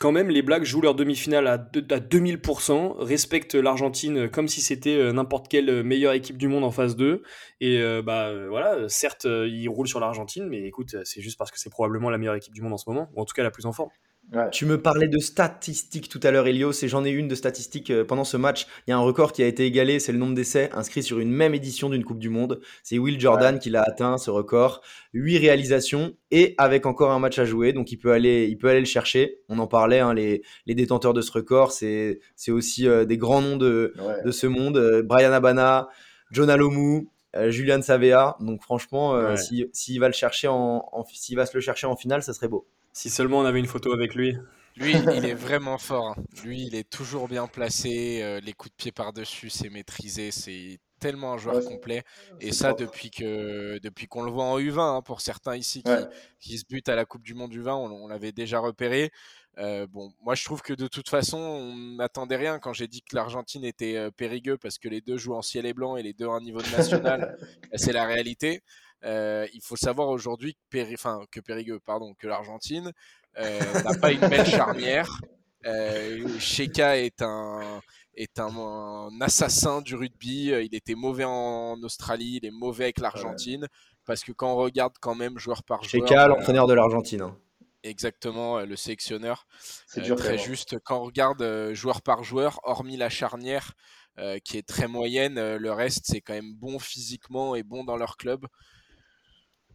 quand 0.00 0.10
même, 0.10 0.28
les 0.28 0.42
Blacks 0.42 0.64
jouent 0.64 0.80
leur 0.80 0.96
demi-finale 0.96 1.46
à, 1.46 1.56
deux- 1.56 1.86
à 1.90 2.00
2000%, 2.00 2.96
respectent 2.98 3.54
l'Argentine 3.54 4.28
comme 4.28 4.48
si 4.48 4.60
c'était 4.60 4.96
euh, 4.96 5.12
n'importe 5.12 5.46
quelle 5.48 5.70
euh, 5.70 5.82
meilleure 5.84 6.14
équipe 6.14 6.36
du 6.36 6.48
monde 6.48 6.64
en 6.64 6.72
phase 6.72 6.96
2. 6.96 7.22
Et 7.60 7.78
euh, 7.80 8.02
bah 8.02 8.26
euh, 8.26 8.48
voilà, 8.48 8.74
euh, 8.74 8.88
certes, 8.88 9.24
euh, 9.24 9.46
ils 9.48 9.68
roulent 9.68 9.86
sur 9.86 10.00
l'Argentine, 10.00 10.48
mais 10.48 10.62
écoute, 10.66 10.94
euh, 10.94 11.02
c'est 11.04 11.20
juste 11.20 11.38
parce 11.38 11.52
que 11.52 11.60
c'est 11.60 11.70
probablement 11.70 12.10
la 12.10 12.18
meilleure 12.18 12.34
équipe 12.34 12.52
du 12.52 12.60
monde 12.60 12.72
en 12.72 12.76
ce 12.76 12.90
moment, 12.90 13.08
ou 13.14 13.20
en 13.20 13.24
tout 13.24 13.34
cas 13.34 13.44
la 13.44 13.52
plus 13.52 13.66
en 13.66 13.72
forme. 13.72 13.90
Ouais. 14.32 14.50
Tu 14.50 14.66
me 14.66 14.80
parlais 14.80 15.06
de 15.06 15.18
statistiques 15.18 16.08
tout 16.08 16.18
à 16.24 16.30
l'heure, 16.32 16.46
Elios, 16.48 16.72
et 16.82 16.88
j'en 16.88 17.04
ai 17.04 17.10
une 17.10 17.28
de 17.28 17.34
statistiques 17.36 17.90
euh, 17.90 18.04
pendant 18.04 18.24
ce 18.24 18.36
match. 18.36 18.66
Il 18.86 18.90
y 18.90 18.92
a 18.92 18.96
un 18.96 19.00
record 19.00 19.32
qui 19.32 19.42
a 19.42 19.46
été 19.46 19.64
égalé, 19.64 20.00
c'est 20.00 20.10
le 20.10 20.18
nombre 20.18 20.34
d'essais 20.34 20.70
inscrits 20.72 21.02
sur 21.04 21.20
une 21.20 21.30
même 21.30 21.54
édition 21.54 21.88
d'une 21.88 22.02
Coupe 22.04 22.18
du 22.18 22.30
Monde. 22.30 22.60
C'est 22.82 22.98
Will 22.98 23.20
Jordan 23.20 23.54
Ouais. 23.54 23.60
qui 23.60 23.70
l'a 23.70 23.82
atteint, 23.82 24.18
ce 24.18 24.30
record. 24.30 24.80
8 25.12 25.38
réalisations 25.38 26.16
et 26.32 26.54
avec 26.58 26.84
encore 26.86 27.12
un 27.12 27.20
match 27.20 27.38
à 27.38 27.44
jouer, 27.44 27.72
donc 27.72 27.92
il 27.92 27.98
peut 27.98 28.10
aller, 28.12 28.46
il 28.48 28.56
peut 28.58 28.68
aller 28.68 28.80
le 28.80 28.86
chercher. 28.86 29.38
On 29.48 29.58
en 29.60 29.68
parlait, 29.68 30.00
hein, 30.00 30.14
les, 30.14 30.42
les 30.66 30.74
détenteurs 30.74 31.14
de 31.14 31.20
ce 31.20 31.30
record, 31.30 31.70
c'est 31.70 32.18
aussi 32.48 32.88
euh, 32.88 33.04
des 33.04 33.18
grands 33.18 33.42
noms 33.42 33.56
de, 33.56 33.92
Ouais. 33.98 34.22
de 34.24 34.30
ce 34.32 34.46
monde. 34.48 34.78
euh, 34.78 35.02
Brian 35.04 35.32
Abana, 35.32 35.88
John 36.32 36.50
Alomou, 36.50 37.08
euh, 37.36 37.50
Julian 37.50 37.82
Savea. 37.82 38.36
Donc 38.40 38.62
franchement, 38.62 39.12
Ouais. 39.12 39.36
si- 39.36 39.66
s'il 39.72 40.00
va 40.00 40.08
le 40.08 40.14
chercher 40.14 40.48
en, 40.48 40.88
en- 40.90 41.04
s'il 41.12 41.36
va 41.36 41.46
se 41.46 41.54
le 41.54 41.60
chercher 41.60 41.86
en 41.86 41.94
finale, 41.94 42.22
ça 42.24 42.32
serait 42.32 42.48
beau. 42.48 42.66
Si 42.94 43.10
seulement 43.10 43.40
on 43.40 43.44
avait 43.44 43.58
une 43.58 43.66
photo 43.66 43.92
avec 43.92 44.14
lui. 44.14 44.36
Lui, 44.76 44.92
il 44.92 45.24
est 45.24 45.34
vraiment 45.34 45.78
fort. 45.78 46.10
hein. 46.16 46.22
Lui, 46.44 46.62
il 46.66 46.74
est 46.74 46.88
toujours 46.88 47.28
bien 47.28 47.46
placé. 47.46 48.22
euh, 48.22 48.40
les 48.40 48.52
coups 48.54 48.70
de 48.72 48.76
pied 48.76 48.92
par-dessus, 48.92 49.50
c'est 49.50 49.68
maîtrisé. 49.68 50.30
C'est 50.30 50.78
tellement 51.00 51.32
un 51.34 51.38
joueur 51.38 51.56
Ouais, 51.56 51.64
complet. 51.64 52.02
Et 52.40 52.50
ça, 52.52 52.72
depuis 52.72 53.10
que 53.10 53.78
depuis 53.82 54.06
qu'on 54.06 54.22
le 54.22 54.30
voit 54.30 54.44
en 54.44 54.58
U20, 54.58 54.78
hein, 54.96 55.02
pour 55.02 55.20
certains 55.20 55.54
ici 55.56 55.82
qui, 55.82 55.90
Ouais. 55.90 56.06
qui 56.40 56.56
se 56.58 56.64
butent 56.68 56.88
à 56.88 56.96
la 56.96 57.04
Coupe 57.04 57.22
du 57.22 57.34
Monde 57.34 57.52
U20, 57.52 57.72
on, 57.74 57.90
on 58.04 58.08
l'avait 58.08 58.32
déjà 58.32 58.58
repéré. 58.58 59.10
Euh, 59.58 59.86
bon, 59.86 60.12
moi, 60.22 60.34
je 60.34 60.44
trouve 60.44 60.62
que 60.62 60.72
de 60.72 60.88
toute 60.88 61.08
façon, 61.08 61.38
on 61.38 61.76
n'attendait 61.96 62.36
rien 62.36 62.58
quand 62.58 62.72
j'ai 62.72 62.88
dit 62.88 63.02
que 63.02 63.14
l'Argentine 63.14 63.64
était 63.64 63.96
euh, 63.96 64.10
périgueux 64.10 64.56
parce 64.56 64.78
que 64.78 64.88
les 64.88 65.00
deux 65.00 65.16
jouent 65.18 65.34
en 65.36 65.42
ciel 65.42 65.66
et 65.66 65.74
blanc 65.74 65.96
et 65.96 66.02
les 66.02 66.12
deux 66.14 66.26
à 66.26 66.32
un 66.32 66.40
niveau 66.40 66.60
national. 66.76 67.36
Bah, 67.70 67.78
c'est 67.78 67.92
la 67.92 68.06
réalité. 68.06 68.62
Euh, 69.04 69.46
il 69.52 69.60
faut 69.62 69.76
savoir 69.76 70.08
aujourd'hui 70.08 70.54
que, 70.54 70.60
Péri- 70.70 70.94
enfin, 70.94 71.20
que 71.30 71.40
Périgueux, 71.40 71.78
pardon, 71.80 72.14
que 72.14 72.26
l'Argentine 72.26 72.92
euh, 73.38 73.60
n'a 73.82 73.94
pas 73.98 74.12
une 74.12 74.20
belle 74.20 74.46
charnière. 74.46 75.20
Euh, 75.66 76.38
Sheka 76.38 76.98
est 76.98 77.22
un 77.22 77.80
est 78.16 78.38
un, 78.38 78.54
un 78.56 79.20
assassin 79.20 79.82
du 79.82 79.94
rugby. 79.96 80.52
Euh, 80.52 80.62
Il 80.62 80.74
était 80.74 80.94
mauvais 80.94 81.24
en 81.24 81.76
Australie, 81.82 82.38
il 82.42 82.46
est 82.46 82.50
mauvais 82.52 82.84
avec 82.84 83.00
l'Argentine. 83.00 83.66
Parce 84.06 84.22
que 84.22 84.32
quand 84.32 84.52
on 84.52 84.56
regarde 84.56 84.92
quand 85.00 85.14
même 85.14 85.38
joueur 85.38 85.62
par 85.64 85.82
joueur, 85.82 86.06
Sheka, 86.06 86.24
euh, 86.24 86.28
l'entraîneur 86.28 86.66
de 86.66 86.74
l'Argentine. 86.74 87.22
hein. 87.22 87.36
exactement 87.82 88.60
le 88.60 88.76
sélectionneur, 88.76 89.46
C'est 89.86 90.00
dur 90.02 90.16
très 90.16 90.38
juste. 90.38 90.78
Quand 90.84 90.98
on 91.00 91.04
regarde 91.04 91.72
joueur 91.72 92.02
par 92.02 92.22
joueur, 92.24 92.60
hormis 92.64 92.96
la 92.96 93.08
charnière 93.08 93.72
euh, 94.18 94.38
qui 94.44 94.58
est 94.58 94.66
très 94.66 94.88
moyenne, 94.88 95.38
euh, 95.38 95.58
le 95.58 95.72
reste 95.72 96.04
c'est 96.06 96.20
quand 96.20 96.34
même 96.34 96.54
bon 96.54 96.78
physiquement 96.78 97.54
et 97.56 97.62
bon 97.62 97.84
dans 97.84 97.96
leur 97.96 98.16
club. 98.16 98.46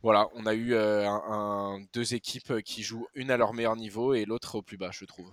Voilà, 0.03 0.27
on 0.35 0.45
a 0.45 0.53
eu 0.53 0.73
euh, 0.73 1.05
un, 1.07 1.21
un- 1.27 1.79
deux 1.93 2.13
équipes 2.13 2.61
qui 2.63 2.83
jouent 2.83 3.07
une 3.15 3.31
à 3.31 3.37
leur 3.37 3.53
meilleur 3.53 3.75
niveau 3.75 4.13
et 4.13 4.25
l'autre 4.25 4.55
au 4.55 4.61
plus 4.61 4.77
bas, 4.77 4.89
je 4.91 5.05
trouve. 5.05 5.31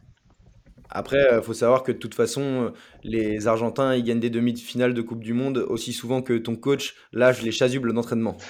Après, 0.88 1.18
il 1.32 1.42
faut 1.42 1.54
savoir 1.54 1.82
que 1.82 1.90
de 1.90 1.98
toute 1.98 2.14
façon, 2.14 2.42
euh, 2.42 2.70
les 3.02 3.48
Argentins, 3.48 3.94
ils 3.96 4.04
gagnent 4.04 4.20
des 4.20 4.30
demi-finales 4.30 4.94
de 4.94 5.02
Coupe 5.02 5.22
du 5.24 5.32
Monde 5.32 5.58
aussi 5.58 5.92
souvent 5.92 6.22
que 6.22 6.34
ton 6.38 6.54
coach 6.54 6.94
lâche 7.12 7.42
les 7.42 7.50
chasubles 7.50 7.92
d'entraînement. 7.92 8.36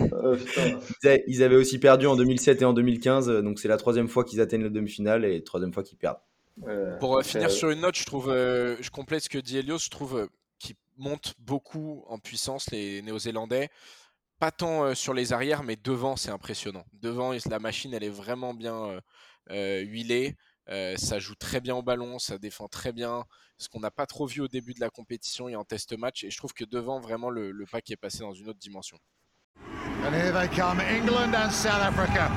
Euh, 0.00 0.36
putain. 0.36 1.18
Ils 1.26 1.42
avaient 1.42 1.56
aussi 1.56 1.78
perdu 1.78 2.06
en 2.06 2.16
2007 2.16 2.62
et 2.62 2.64
en 2.64 2.72
2015, 2.72 3.28
euh, 3.28 3.42
donc 3.42 3.58
c'est 3.58 3.68
la 3.68 3.76
troisième 3.76 4.08
fois 4.08 4.24
qu'ils 4.24 4.40
atteignent 4.40 4.62
la 4.64 4.68
demi-finale 4.68 5.24
et 5.24 5.38
la 5.38 5.44
troisième 5.44 5.72
fois 5.72 5.82
qu'ils 5.82 5.98
perdent. 5.98 6.18
Pour 7.00 7.16
euh, 7.18 7.22
finir 7.22 7.48
euh, 7.48 7.50
sur 7.50 7.70
une 7.70 7.80
note, 7.80 7.96
je 7.96 8.04
trouve, 8.04 8.30
euh, 8.30 8.76
je 8.80 8.90
complète 8.90 9.22
ce 9.24 9.28
que 9.28 9.38
dit 9.38 9.58
Elios, 9.58 9.78
je 9.78 9.90
trouve 9.90 10.16
euh, 10.18 10.26
qu'ils 10.58 10.74
montent 10.96 11.34
beaucoup 11.38 12.04
en 12.08 12.18
puissance 12.18 12.70
les 12.70 13.02
Néo-Zélandais. 13.02 13.68
Pas 14.38 14.52
tant 14.52 14.84
euh, 14.84 14.94
sur 14.94 15.14
les 15.14 15.32
arrières, 15.32 15.64
mais 15.64 15.76
devant, 15.76 16.14
c'est 16.14 16.30
impressionnant. 16.30 16.84
Devant, 16.92 17.32
la 17.32 17.58
machine, 17.58 17.92
elle 17.92 18.04
est 18.04 18.08
vraiment 18.08 18.54
bien 18.54 18.74
euh, 18.74 19.00
euh, 19.50 19.80
huilée. 19.80 20.36
Ça 20.96 21.18
joue 21.18 21.34
très 21.34 21.60
bien 21.60 21.74
au 21.74 21.82
ballon, 21.82 22.18
ça 22.18 22.36
défend 22.36 22.68
très 22.68 22.92
bien, 22.92 23.24
ce 23.56 23.70
qu'on 23.70 23.80
n'a 23.80 23.90
pas 23.90 24.04
trop 24.04 24.26
vu 24.26 24.42
au 24.42 24.48
début 24.48 24.74
de 24.74 24.80
la 24.80 24.90
compétition 24.90 25.48
et 25.48 25.56
en 25.56 25.64
test 25.64 25.96
match. 25.96 26.24
Et 26.24 26.30
je 26.30 26.36
trouve 26.36 26.52
que 26.52 26.66
devant, 26.66 27.00
vraiment, 27.00 27.30
le, 27.30 27.52
le 27.52 27.64
pack 27.64 27.90
est 27.90 27.96
passé 27.96 28.18
dans 28.18 28.34
une 28.34 28.50
autre 28.50 28.58
dimension. 28.58 28.98
And 30.04 30.12
here 30.12 30.30
they 30.30 30.46
come, 30.48 30.78
England 30.80 31.34
and 31.34 31.50
South 31.50 31.80
Africa, 31.80 32.30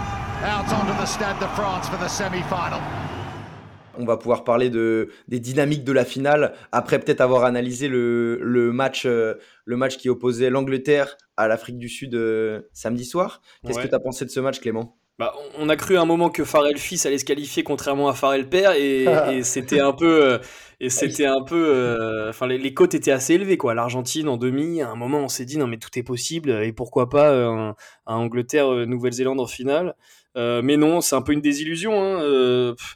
out 0.44 0.72
onto 0.72 0.94
the 0.94 1.06
Stade 1.06 1.40
de 1.42 1.48
France 1.56 1.90
for 1.90 1.98
the 1.98 2.08
semi-final. 2.08 2.80
On 3.98 4.06
va 4.06 4.18
pouvoir 4.18 4.44
parler 4.44 4.70
de, 4.70 5.10
des 5.28 5.40
dynamiques 5.40 5.84
de 5.84 5.92
la 5.92 6.06
finale 6.06 6.54
après 6.72 7.00
peut-être 7.00 7.22
avoir 7.22 7.44
analysé 7.44 7.88
le, 7.88 8.40
le 8.42 8.72
match, 8.72 9.06
euh, 9.06 9.36
le 9.66 9.78
match 9.78 9.98
qui 9.98 10.10
opposait 10.10 10.50
l'Angleterre 10.50 11.18
à 11.38 11.48
l'Afrique 11.48 11.78
du 11.78 11.90
Sud 11.90 12.16
euh, 12.16 12.62
samedi 12.74 13.06
soir. 13.06 13.42
Qu'est-ce 13.66 13.78
Ouais. 13.78 13.84
que 13.86 13.90
tu 13.90 13.96
as 13.96 14.00
pensé 14.00 14.26
de 14.26 14.30
ce 14.30 14.40
match, 14.40 14.60
Clément? 14.60 14.98
Bah, 15.20 15.36
on 15.60 15.70
a 15.70 15.76
cru 15.76 15.98
à 15.98 16.02
un 16.02 16.06
moment 16.06 16.30
que 16.32 16.44
Farrell 16.44 16.78
fils 16.78 17.06
allait 17.06 17.20
se 17.20 17.26
qualifier 17.26 17.62
contrairement 17.64 18.08
à 18.08 18.14
Farrell 18.14 18.50
père 18.50 18.72
et, 18.74 19.04
et 19.32 19.44
c'était 19.44 19.80
un 19.80 19.92
peu 19.94 20.24
euh, 20.26 20.38
et 20.80 20.90
c'était 20.90 21.26
un 21.28 21.44
peu 21.44 21.64
euh, 21.70 22.30
enfin 22.30 22.48
les, 22.48 22.58
les 22.58 22.74
cotes 22.74 22.96
étaient 22.96 23.12
assez 23.12 23.36
élevées 23.36 23.58
quoi 23.58 23.76
l'Argentine 23.76 24.28
en 24.30 24.38
demi 24.38 24.82
à 24.82 24.90
un 24.90 24.96
moment 24.96 25.20
on 25.20 25.28
s'est 25.28 25.46
dit 25.46 25.60
non 25.60 25.68
mais 25.68 25.78
tout 25.78 25.90
est 26.00 26.02
possible 26.02 26.50
et 26.64 26.74
pourquoi 26.74 27.08
pas 27.10 27.36
un, 27.36 27.70
un 28.08 28.16
Angleterre 28.16 28.72
Nouvelle-Zélande 28.88 29.40
en 29.40 29.46
finale 29.48 29.96
Euh, 30.38 30.62
mais 30.64 30.78
non 30.78 31.02
c'est 31.02 31.16
un 31.16 31.22
peu 31.22 31.34
une 31.34 31.42
désillusion 31.42 31.92
hein, 32.02 32.22
euh, 32.24 32.74
pff. 32.74 32.96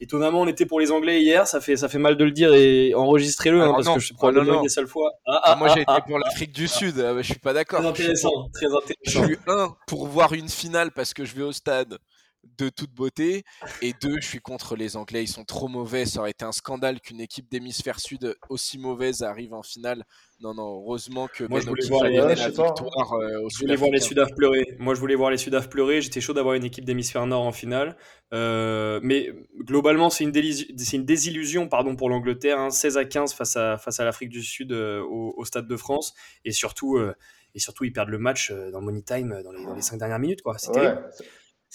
Étonnamment, 0.00 0.40
on 0.42 0.46
était 0.48 0.66
pour 0.66 0.80
les 0.80 0.90
Anglais 0.90 1.22
hier. 1.22 1.46
Ça 1.46 1.60
fait, 1.60 1.76
ça 1.76 1.88
fait 1.88 1.98
mal 1.98 2.16
de 2.16 2.24
le 2.24 2.30
dire 2.32 2.52
et 2.52 2.94
enregistrez-le, 2.94 3.60
hein, 3.60 3.64
Alors 3.64 3.76
parce 3.76 3.86
non, 3.86 3.94
que 3.94 4.00
je 4.00 4.06
suis 4.06 4.14
ah, 4.16 4.18
probablement 4.18 4.56
une 4.56 4.62
des 4.62 4.68
seules 4.68 4.88
fois. 4.88 5.12
Ah, 5.26 5.40
Ah, 5.44 5.52
ah, 5.52 5.56
moi, 5.56 5.68
ah, 5.70 5.74
j'ai 5.74 5.82
été 5.82 5.92
ah. 5.94 6.00
pour 6.00 6.18
l'Afrique 6.18 6.52
du 6.52 6.66
Sud, 6.68 6.98
ah, 6.98 7.14
bah, 7.14 7.22
je 7.22 7.30
suis 7.30 7.38
pas 7.38 7.52
d'accord. 7.52 7.80
Très 7.94 8.04
Je 8.04 8.14
suis 8.16 8.22
pour- 8.22 8.40
intéressant, 8.42 8.50
très 8.52 8.66
Je 8.66 9.18
intéressant. 9.18 9.26
suis 9.26 9.36
un 9.46 9.76
pour 9.86 10.06
voir 10.08 10.32
une 10.32 10.48
finale 10.48 10.90
parce 10.90 11.14
que 11.14 11.24
je 11.24 11.34
vais 11.34 11.42
au 11.44 11.52
stade 11.52 11.98
de 12.58 12.68
toute 12.68 12.92
beauté 12.92 13.44
et 13.82 13.92
deux 14.00 14.20
je 14.20 14.26
suis 14.26 14.40
contre 14.40 14.76
les 14.76 14.96
Anglais 14.96 15.22
ils 15.24 15.28
sont 15.28 15.44
trop 15.44 15.68
mauvais 15.68 16.06
ça 16.06 16.20
aurait 16.20 16.30
été 16.30 16.44
un 16.44 16.52
scandale 16.52 17.00
qu'une 17.00 17.20
équipe 17.20 17.50
d'hémisphère 17.50 17.98
sud 18.00 18.36
aussi 18.48 18.78
mauvaise 18.78 19.22
arrive 19.22 19.54
en 19.54 19.62
finale 19.62 20.04
non 20.40 20.54
non 20.54 20.80
heureusement 20.80 21.26
que 21.28 21.44
Moi, 21.44 21.60
je 21.60 21.66
voulais 21.66 21.86
voir 21.88 22.04
les- 22.04 22.16
la 22.16 22.24
hein. 22.26 22.34
victoire 22.34 23.12
euh, 23.14 23.40
aux 23.42 23.50
Je 23.50 23.58
voulais 23.60 23.76
voir 23.76 23.90
les. 23.90 24.00
Sudaf 24.00 24.34
pleurer. 24.34 24.76
Moi, 24.78 24.94
je 24.94 25.00
voulais 25.00 25.14
voir 25.14 25.30
les 25.30 25.38
Sudaf 25.38 25.70
pleurer. 25.70 26.02
J'étais 26.02 26.20
chaud 26.20 26.34
d'avoir 26.34 26.54
une 26.54 26.64
équipe 26.64 26.84
d'hémisphère 26.84 27.24
nord 27.26 27.42
en 27.44 27.52
finale. 27.52 27.96
Euh, 28.34 28.98
mais 29.02 29.30
globalement, 29.62 30.10
c'est 30.10 30.24
une, 30.24 30.32
désillusion 30.32 31.68
pardon, 31.68 31.94
pour 31.96 32.10
l'Angleterre. 32.10 32.58
hein. 32.58 32.70
16 32.70 32.98
à 32.98 33.04
15 33.04 33.32
face 33.32 33.56
à, 33.56 33.78
face 33.78 34.00
à 34.00 34.04
l'Afrique 34.04 34.28
du 34.30 34.42
Sud 34.42 34.72
euh, 34.72 35.00
au, 35.02 35.34
au 35.36 35.44
Stade 35.44 35.68
de 35.68 35.76
France. 35.76 36.14
Et 36.44 36.50
surtout, 36.52 36.96
euh, 36.96 37.14
et 37.54 37.58
surtout 37.60 37.84
ils 37.84 37.92
perdent 37.92 38.10
le 38.10 38.18
match 38.18 38.52
dans 38.72 38.82
Money 38.82 39.02
Time 39.02 39.40
dans 39.44 39.52
les, 39.52 39.64
dans 39.64 39.74
les 39.74 39.82
5 39.82 39.98
dernières 39.98 40.18
minutes. 40.18 40.42
quoi. 40.42 40.58
C'est 40.58 40.68
Ouais. 40.70 40.74
terrible. 40.82 41.08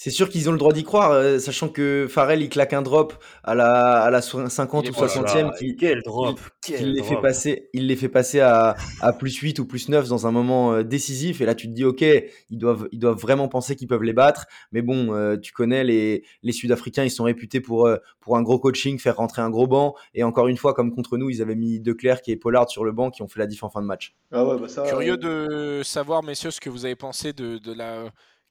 C'est 0.02 0.08
sûr 0.08 0.30
qu'ils 0.30 0.48
ont 0.48 0.52
le 0.52 0.56
droit 0.58 0.72
d'y 0.72 0.82
croire, 0.82 1.10
euh, 1.12 1.38
sachant 1.38 1.68
que 1.68 2.06
Farrell 2.08 2.40
il 2.40 2.48
claque 2.48 2.72
un 2.72 2.80
drop 2.80 3.12
à 3.44 3.54
la, 3.54 4.00
à 4.00 4.08
la 4.08 4.22
so- 4.22 4.48
50 4.48 4.86
Il 4.86 4.92
ou 4.92 4.94
est- 4.94 4.96
oh 4.96 5.02
là 5.02 5.08
60e 5.08 5.58
qui, 5.58 5.76
Quel 5.76 6.00
drop 6.00 6.38
il 6.40 6.74
quel 6.74 6.92
les 6.92 7.02
fait 7.02 7.20
passer, 7.20 7.68
il 7.74 7.86
les 7.86 7.96
fait 7.96 8.08
passer 8.08 8.40
à, 8.40 8.76
à 9.02 9.12
plus 9.12 9.36
8 9.36 9.58
ou 9.58 9.66
plus 9.66 9.90
9 9.90 10.08
dans 10.08 10.26
un 10.26 10.30
moment 10.30 10.72
euh, 10.72 10.82
décisif. 10.84 11.42
Et 11.42 11.44
là, 11.44 11.54
tu 11.54 11.66
te 11.68 11.74
dis, 11.74 11.84
OK, 11.84 12.00
ils 12.00 12.56
doivent, 12.56 12.88
ils 12.92 12.98
doivent 12.98 13.18
vraiment 13.18 13.48
penser 13.48 13.76
qu'ils 13.76 13.88
peuvent 13.88 14.02
les 14.02 14.14
battre. 14.14 14.46
Mais 14.72 14.80
bon, 14.80 15.12
euh, 15.14 15.36
tu 15.36 15.52
connais 15.52 15.84
les, 15.84 16.24
les 16.42 16.52
Sud-Africains, 16.52 17.04
ils 17.04 17.10
sont 17.10 17.24
réputés 17.24 17.60
pour, 17.60 17.86
euh, 17.86 17.98
pour 18.20 18.38
un 18.38 18.42
gros 18.42 18.58
coaching, 18.58 18.98
faire 18.98 19.16
rentrer 19.16 19.42
un 19.42 19.50
gros 19.50 19.66
banc. 19.66 19.94
Et 20.14 20.22
encore 20.24 20.48
une 20.48 20.56
fois, 20.56 20.72
comme 20.72 20.94
contre 20.94 21.18
nous, 21.18 21.28
ils 21.28 21.42
avaient 21.42 21.56
mis 21.56 21.78
De 21.78 21.92
Clercq 21.92 22.26
et 22.30 22.36
Pollard 22.36 22.70
sur 22.70 22.84
le 22.86 22.92
banc 22.92 23.10
qui 23.10 23.20
ont 23.20 23.28
fait 23.28 23.38
la 23.40 23.46
diff 23.46 23.64
en 23.64 23.68
fin 23.68 23.82
de 23.82 23.86
match. 23.86 24.14
Ah 24.32 24.46
ouais, 24.46 24.58
bah 24.58 24.68
ça. 24.68 24.84
Curieux 24.84 25.18
euh, 25.24 25.80
de 25.80 25.82
savoir, 25.82 26.22
messieurs, 26.22 26.50
ce 26.52 26.60
que 26.62 26.70
vous 26.70 26.86
avez 26.86 26.96
pensé 26.96 27.34
de, 27.34 27.58
de 27.58 27.74
la. 27.74 28.04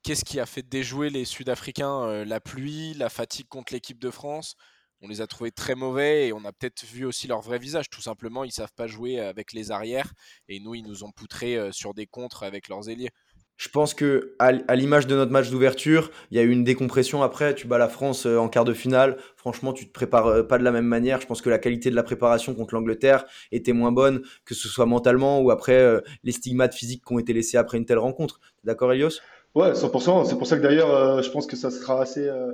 Qu'est-ce 0.03 0.24
qui 0.24 0.39
a 0.39 0.46
fait 0.46 0.62
déjouer 0.62 1.10
les 1.10 1.25
Sud-Africains 1.25 2.03
euh, 2.03 2.25
La 2.25 2.39
pluie, 2.39 2.94
la 2.94 3.10
fatigue 3.10 3.48
contre 3.48 3.74
l'équipe 3.74 4.00
de 4.00 4.10
France? 4.10 4.56
On 5.01 5.08
les 5.08 5.22
a 5.22 5.27
trouvés 5.27 5.51
très 5.51 5.75
mauvais 5.75 6.27
et 6.27 6.34
on 6.34 6.44
a 6.46 6.51
peut-être 6.51 6.86
vu 6.86 7.06
aussi 7.06 7.27
leur 7.27 7.41
vrai 7.41 7.60
visage. 7.60 7.89
Tout 7.89 8.01
simplement, 8.01 8.44
ils 8.44 8.51
savent 8.51 8.74
pas 8.75 8.88
jouer 8.88 9.20
avec 9.20 9.53
les 9.53 9.72
arrières 9.72 10.13
et 10.48 10.60
nous, 10.60 10.75
ils 10.75 10.84
nous 10.84 11.03
ont 11.03 11.12
poutrés 11.12 11.58
euh, 11.58 11.72
sur 11.72 11.94
des 11.94 12.06
contres 12.06 12.44
avec 12.44 12.70
leurs 12.70 12.89
ailiers. 12.89 13.12
Je 13.60 13.68
pense 13.68 13.94
que 13.94 14.38
à, 14.39 14.53
l'image 14.74 15.06
de 15.06 15.18
notre 15.18 15.34
match 15.34 15.50
d'ouverture, 15.50 16.12
il 16.32 16.38
y 16.38 16.39
a 16.39 16.44
eu 16.44 16.50
une 16.50 16.63
décompression 16.63 17.24
après. 17.24 17.53
Tu 17.53 17.68
bats 17.68 17.77
la 17.77 17.89
France 17.89 18.25
euh, 18.25 18.38
en 18.38 18.48
quart 18.48 18.63
de 18.63 18.74
finale. 18.74 19.18
Franchement, 19.36 19.74
tu 19.74 19.86
te 19.86 19.91
prépares 19.91 20.27
euh, 20.27 20.44
pas 20.44 20.58
de 20.58 20.63
la 20.63 20.72
même 20.72 20.86
manière. 20.86 21.20
Je 21.20 21.27
pense 21.27 21.41
que 21.41 21.50
la 21.50 21.60
qualité 21.60 21.89
de 21.89 21.96
la 21.96 22.03
préparation 22.03 22.56
contre 22.56 22.74
l'Angleterre 22.74 23.25
était 23.51 23.74
moins 23.74 23.91
bonne, 23.91 24.22
que 24.46 24.56
ce 24.56 24.70
soit 24.70 24.86
mentalement 24.86 25.41
ou 25.41 25.51
après 25.51 25.77
euh, 25.77 26.00
les 26.24 26.32
stigmates 26.32 26.74
physiques 26.74 27.03
qui 27.06 27.13
ont 27.13 27.20
été 27.20 27.34
laissés 27.34 27.58
après 27.58 27.77
une 27.77 27.86
telle 27.86 27.98
rencontre. 27.98 28.39
D'accord, 28.63 28.94
Elios? 28.94 29.20
Ouais, 29.56 29.74
100%. 29.74 30.25
C'est 30.25 30.38
pour 30.38 30.48
ça 30.48 30.58
que 30.58 30.63
d'ailleurs, 30.63 30.91
euh, 30.91 31.22
je 31.22 31.29
pense 31.32 31.48
que 31.48 31.56
ça 31.56 31.72
sera 31.72 32.01
assez, 32.01 32.27
euh, 32.27 32.51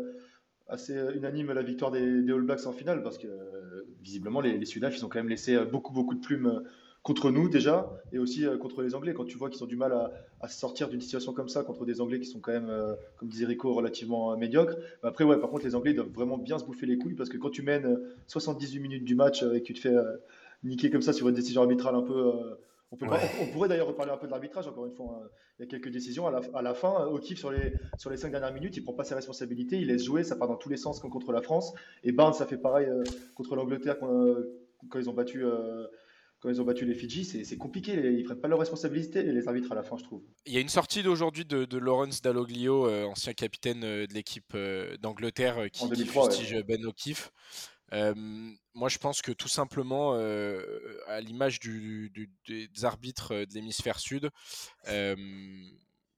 assez 0.67 0.93
unanime 1.15 1.51
la 1.51 1.61
victoire 1.61 1.91
des, 1.91 1.99
All 2.01 2.41
Blacks 2.41 2.65
en 2.65 2.71
finale, 2.71 3.03
parce 3.03 3.17
que 3.17 3.27
euh, 3.27 3.85
visiblement, 4.01 4.41
les, 4.41 4.57
les 4.57 4.69
ils 4.77 5.05
ont 5.05 5.09
quand 5.09 5.19
même 5.19 5.29
laissé 5.29 5.55
euh, 5.55 5.65
beaucoup, 5.65 5.93
beaucoup 5.93 6.15
de 6.15 6.21
plumes 6.21 6.47
euh, 6.47 6.59
contre 7.05 7.29
nous 7.29 7.47
déjà, 7.49 7.87
et 8.11 8.17
aussi 8.17 8.47
euh, 8.47 8.57
contre 8.57 8.81
les 8.81 8.95
Anglais. 8.95 9.13
Quand 9.13 9.25
tu 9.25 9.37
vois 9.37 9.51
qu'ils 9.51 9.63
ont 9.63 9.67
du 9.67 9.75
mal 9.75 9.93
à, 10.41 10.47
sortir 10.47 10.89
d'une 10.89 11.01
situation 11.01 11.33
comme 11.33 11.49
ça 11.49 11.63
contre 11.63 11.85
des 11.85 12.01
Anglais 12.01 12.19
qui 12.19 12.25
sont 12.25 12.39
quand 12.39 12.51
même, 12.51 12.69
euh, 12.69 12.95
comme 13.17 13.29
disait 13.29 13.45
Rico, 13.45 13.71
relativement 13.73 14.33
euh, 14.33 14.37
médiocres. 14.37 14.75
Mais 15.03 15.09
après, 15.09 15.23
ouais, 15.23 15.39
par 15.39 15.51
contre, 15.51 15.65
les 15.65 15.75
Anglais 15.75 15.93
doivent 15.93 16.09
vraiment 16.09 16.39
bien 16.39 16.57
se 16.57 16.65
bouffer 16.65 16.87
les 16.87 16.97
couilles, 16.97 17.13
parce 17.13 17.29
que 17.29 17.37
quand 17.37 17.51
tu 17.51 17.61
mènes 17.61 17.85
euh, 17.85 18.15
78 18.25 18.79
minutes 18.79 19.05
du 19.05 19.13
match 19.13 19.43
euh, 19.43 19.53
et 19.53 19.61
que 19.61 19.65
tu 19.67 19.75
te 19.75 19.79
fais 19.81 19.95
euh, 19.95 20.17
niquer 20.63 20.89
comme 20.89 21.03
ça 21.03 21.13
sur 21.13 21.29
une 21.29 21.35
décision 21.35 21.61
arbitrale 21.61 21.93
un 21.93 22.01
peu. 22.01 22.33
On, 22.91 22.97
peut 22.97 23.07
pas- 23.07 23.15
Ouais. 23.15 23.29
on- 23.39 23.43
on 23.43 23.47
pourrait 23.47 23.69
d'ailleurs 23.69 23.87
reparler 23.87 24.11
un 24.11 24.17
peu 24.17 24.27
de 24.27 24.31
l'arbitrage, 24.31 24.67
encore 24.67 24.85
une 24.85 24.93
fois. 24.93 25.21
hein. 25.23 25.29
Il 25.59 25.63
y 25.63 25.65
a 25.65 25.69
quelques 25.69 25.89
décisions. 25.89 26.27
À 26.27 26.31
la, 26.31 26.41
à 26.53 26.61
la 26.61 26.73
fin, 26.73 27.01
euh, 27.01 27.05
O'Keefe, 27.11 27.39
sur 27.39 27.51
les, 27.51 27.73
sur 27.97 28.09
les 28.09 28.17
cinq 28.17 28.31
dernières 28.31 28.53
minutes, 28.53 28.75
il 28.77 28.83
prend 28.83 28.93
pas 28.93 29.05
ses 29.05 29.15
responsabilités, 29.15 29.77
il 29.77 29.87
laisse 29.87 30.03
jouer, 30.03 30.23
ça 30.23 30.35
part 30.35 30.47
dans 30.49 30.57
tous 30.57 30.69
les 30.69 30.77
sens 30.77 30.99
comme 30.99 31.11
contre 31.11 31.31
la 31.31 31.41
France. 31.41 31.73
Et 32.03 32.11
Barnes, 32.11 32.33
ça 32.33 32.45
fait 32.45 32.57
pareil 32.57 32.87
euh, 32.87 33.03
contre 33.35 33.55
l'Angleterre 33.55 33.97
quand, 33.99 34.11
euh, 34.13 34.67
quand 34.89 34.99
ils 34.99 35.09
ont 35.09 35.13
battu. 35.13 35.43
euh, 35.45 35.87
quand 36.41 36.49
ils 36.51 36.61
ont 36.61 36.65
battu 36.65 36.85
les 36.85 36.93
Fidji, 36.93 37.25
c'est 37.25 37.57
compliqué, 37.57 37.93
ils 37.93 38.23
prennent 38.23 38.39
pas 38.39 38.47
leurs 38.49 38.59
responsabilités, 38.59 39.23
les 39.23 39.47
arbitres 39.47 39.71
à 39.71 39.75
la 39.75 39.81
fin, 39.81 39.97
je 39.97 40.03
trouve. 40.03 40.21
Il 40.45 40.53
y 40.53 40.57
a 40.57 40.59
une 40.59 40.69
sortie 40.69 41.01
d'aujourd'hui 41.01 41.43
de, 41.43 41.65
de 41.65 41.77
Lawrence 41.79 42.21
Dalloglio, 42.21 42.87
ancien 43.07 43.33
capitaine 43.33 43.79
de 43.79 44.05
l'équipe 44.13 44.55
d'Angleterre, 45.01 45.63
qui, 45.71 45.83
qui 45.85 45.89
2003, 45.89 46.25
ouais. 46.25 46.31
fustige 46.31 46.63
Ben 46.67 46.85
O'Keefe. 46.85 47.31
Moi, 48.73 48.89
je 48.89 48.97
pense 48.97 49.21
que 49.21 49.31
tout 49.31 49.47
simplement, 49.47 50.13
à 51.07 51.21
l'image 51.21 51.59
du- 51.59 52.09
du- 52.11 52.29
des 52.47 52.85
arbitres 52.85 53.33
de 53.45 53.53
l'hémisphère 53.53 53.99
sud, 53.99 54.29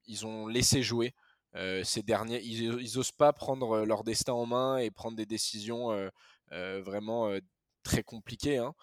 ils 0.05 0.25
ont 0.25 0.47
laissé 0.47 0.83
jouer 0.83 1.13
euh, 1.55 1.83
ces 1.83 2.03
derniers. 2.03 2.41
Ils, 2.43 2.63
ils 2.81 2.97
osent 2.97 3.11
pas 3.11 3.33
prendre 3.33 3.85
leur 3.85 4.03
destin 4.03 4.33
en 4.33 4.45
main 4.45 4.77
et 4.77 4.91
prendre 4.91 5.17
des 5.17 5.25
décisions 5.25 5.91
euh, 5.91 6.09
euh, 6.51 6.81
vraiment 6.83 7.31
très 7.83 8.03
compliquées. 8.03 8.57
hein. 8.57 8.73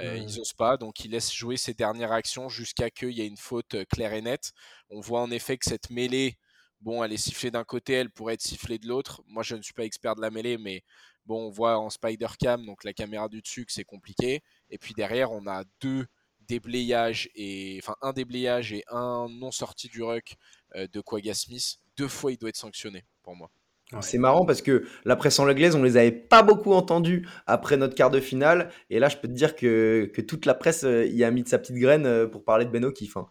Ils 0.00 0.40
osent 0.40 0.52
pas, 0.54 0.76
donc 0.76 1.04
ils 1.04 1.10
laissent 1.10 1.32
jouer 1.32 1.56
ces 1.56 1.74
dernières 1.74 2.12
actions 2.12 2.48
jusqu'à 2.48 2.90
qu'il 2.90 3.10
y 3.12 3.20
ait 3.22 3.26
une 3.26 3.36
faute 3.36 3.76
claire 3.90 4.12
et 4.14 4.22
nette. 4.22 4.52
On 4.90 5.00
voit 5.00 5.20
en 5.22 5.30
effet 5.30 5.58
que 5.58 5.66
cette 5.68 5.90
mêlée, 5.90 6.38
bon, 6.80 7.04
elle 7.04 7.12
est 7.12 7.16
sifflée 7.18 7.50
d'un 7.50 7.64
côté, 7.64 7.94
elle 7.94 8.10
pourrait 8.10 8.34
être 8.34 8.42
sifflée 8.42 8.78
de 8.78 8.88
l'autre. 8.88 9.22
Moi, 9.26 9.42
je 9.42 9.54
ne 9.56 9.62
suis 9.62 9.74
pas 9.74 9.84
expert 9.84 10.16
de 10.16 10.20
la 10.22 10.30
mêlée, 10.30 10.58
mais 10.58 10.82
bon, 11.26 11.46
on 11.46 11.50
voit 11.50 11.78
en 11.78 11.90
spider 11.90 12.28
cam, 12.38 12.64
donc 12.64 12.84
la 12.84 12.92
caméra 12.92 13.28
du 13.28 13.40
dessus, 13.40 13.64
que 13.64 13.72
c'est 13.72 13.84
compliqué. 13.84 14.42
Et 14.70 14.78
puis 14.78 14.94
derrière, 14.94 15.32
on 15.32 15.46
a 15.46 15.64
deux 15.80 16.06
déblayages 16.46 17.30
et 17.34 17.80
enfin 17.82 17.96
un 18.02 18.12
déblayage 18.12 18.72
et 18.72 18.84
un 18.90 19.28
non 19.30 19.50
sorti 19.50 19.88
du 19.88 20.02
ruck 20.02 20.36
euh, 20.76 20.86
de 20.92 21.00
Quagga 21.00 21.34
Smith. 21.34 21.78
Deux 21.96 22.08
fois, 22.08 22.32
il 22.32 22.38
doit 22.38 22.48
être 22.48 22.56
sanctionné 22.56 23.04
pour 23.22 23.36
moi. 23.36 23.50
Ouais. 23.92 23.98
C'est 24.02 24.18
marrant 24.18 24.44
parce 24.44 24.62
que 24.62 24.86
la 25.04 25.14
presse 25.14 25.38
anglaise, 25.38 25.74
on 25.76 25.82
les 25.82 25.96
avait 25.96 26.10
pas 26.10 26.42
beaucoup 26.42 26.72
entendus 26.72 27.28
après 27.46 27.76
notre 27.76 27.94
quart 27.94 28.10
de 28.10 28.20
finale. 28.20 28.70
Et 28.90 28.98
là, 28.98 29.08
je 29.08 29.16
peux 29.16 29.28
te 29.28 29.32
dire 29.32 29.54
que, 29.54 30.10
que 30.12 30.20
toute 30.22 30.46
la 30.46 30.54
presse 30.54 30.84
euh, 30.84 31.06
y 31.06 31.22
a 31.22 31.30
mis 31.30 31.42
de 31.42 31.48
sa 31.48 31.58
petite 31.58 31.76
graine 31.76 32.06
euh, 32.06 32.26
pour 32.26 32.44
parler 32.44 32.64
de 32.64 32.70
Ben 32.70 32.84
O'Keefe. 32.84 33.16
hein. 33.16 33.28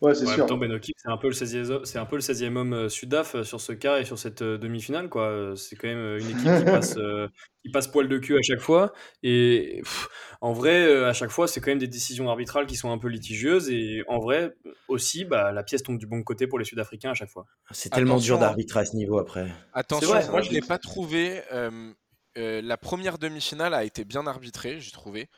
Ouais, 0.00 0.14
c'est 0.14 0.26
En 0.26 0.28
sûr. 0.28 0.38
même 0.38 0.46
temps, 0.46 0.56
Ben 0.58 0.72
O'Keefe, 0.72 0.94
c'est 0.96 1.08
un 1.10 1.16
peu 1.16 1.26
le 1.26 1.32
16e, 1.32 1.70
ho- 1.72 1.84
c'est 1.84 1.98
un 1.98 2.06
peu 2.06 2.14
le 2.16 2.22
16e 2.22 2.56
homme 2.56 2.72
euh, 2.72 2.88
sudaf 2.88 3.34
euh, 3.34 3.42
sur 3.42 3.60
ce 3.60 3.72
cas 3.72 3.98
et 3.98 4.04
sur 4.04 4.16
cette 4.16 4.42
euh, 4.42 4.56
demi-finale. 4.56 5.08
quoi. 5.08 5.54
C'est 5.56 5.74
quand 5.74 5.88
même 5.88 6.18
une 6.18 6.30
équipe 6.30 6.54
qui 6.54 6.64
passe, 6.66 6.96
euh, 6.98 7.26
qui 7.64 7.70
passe 7.72 7.88
poil 7.88 8.06
de 8.08 8.16
cul 8.18 8.36
à 8.38 8.42
chaque 8.42 8.60
fois. 8.60 8.92
Et 9.24 9.80
pff, 9.82 10.08
en 10.40 10.52
vrai, 10.52 11.04
à 11.04 11.12
chaque 11.12 11.30
fois, 11.30 11.48
c'est 11.48 11.60
quand 11.60 11.72
même 11.72 11.78
des 11.80 11.88
décisions 11.88 12.28
arbitrales 12.30 12.66
qui 12.66 12.76
sont 12.76 12.92
un 12.92 12.98
peu 12.98 13.08
litigieuses. 13.08 13.70
Et 13.70 14.04
en 14.06 14.20
vrai, 14.20 14.54
aussi, 14.86 15.24
bah, 15.24 15.50
la 15.50 15.64
pièce 15.64 15.82
tombe 15.82 15.98
du 15.98 16.06
bon 16.06 16.22
côté 16.22 16.46
pour 16.46 16.60
les 16.60 16.64
Sud-Africains 16.64 17.10
à 17.10 17.14
chaque 17.14 17.30
fois. 17.30 17.46
C'est 17.72 17.90
tellement 17.92 18.14
Attention, 18.14 18.36
dur 18.36 18.38
d'arbitrer 18.38 18.80
à 18.80 18.84
ce 18.84 18.94
niveau 18.94 19.18
après. 19.18 19.50
Attention, 19.72 20.12
vrai, 20.12 20.28
moi 20.28 20.40
je 20.42 20.50
l'ai 20.50 20.62
pas 20.62 20.78
trouvé. 20.78 21.42
euh, 21.52 21.92
euh, 22.36 22.62
la 22.62 22.76
première 22.76 23.18
demi-finale 23.18 23.74
a 23.74 23.84
été 23.84 24.04
bien 24.04 24.26
arbitrée, 24.26 24.80
j'ai 24.80 24.92
trouvé. 24.92 25.28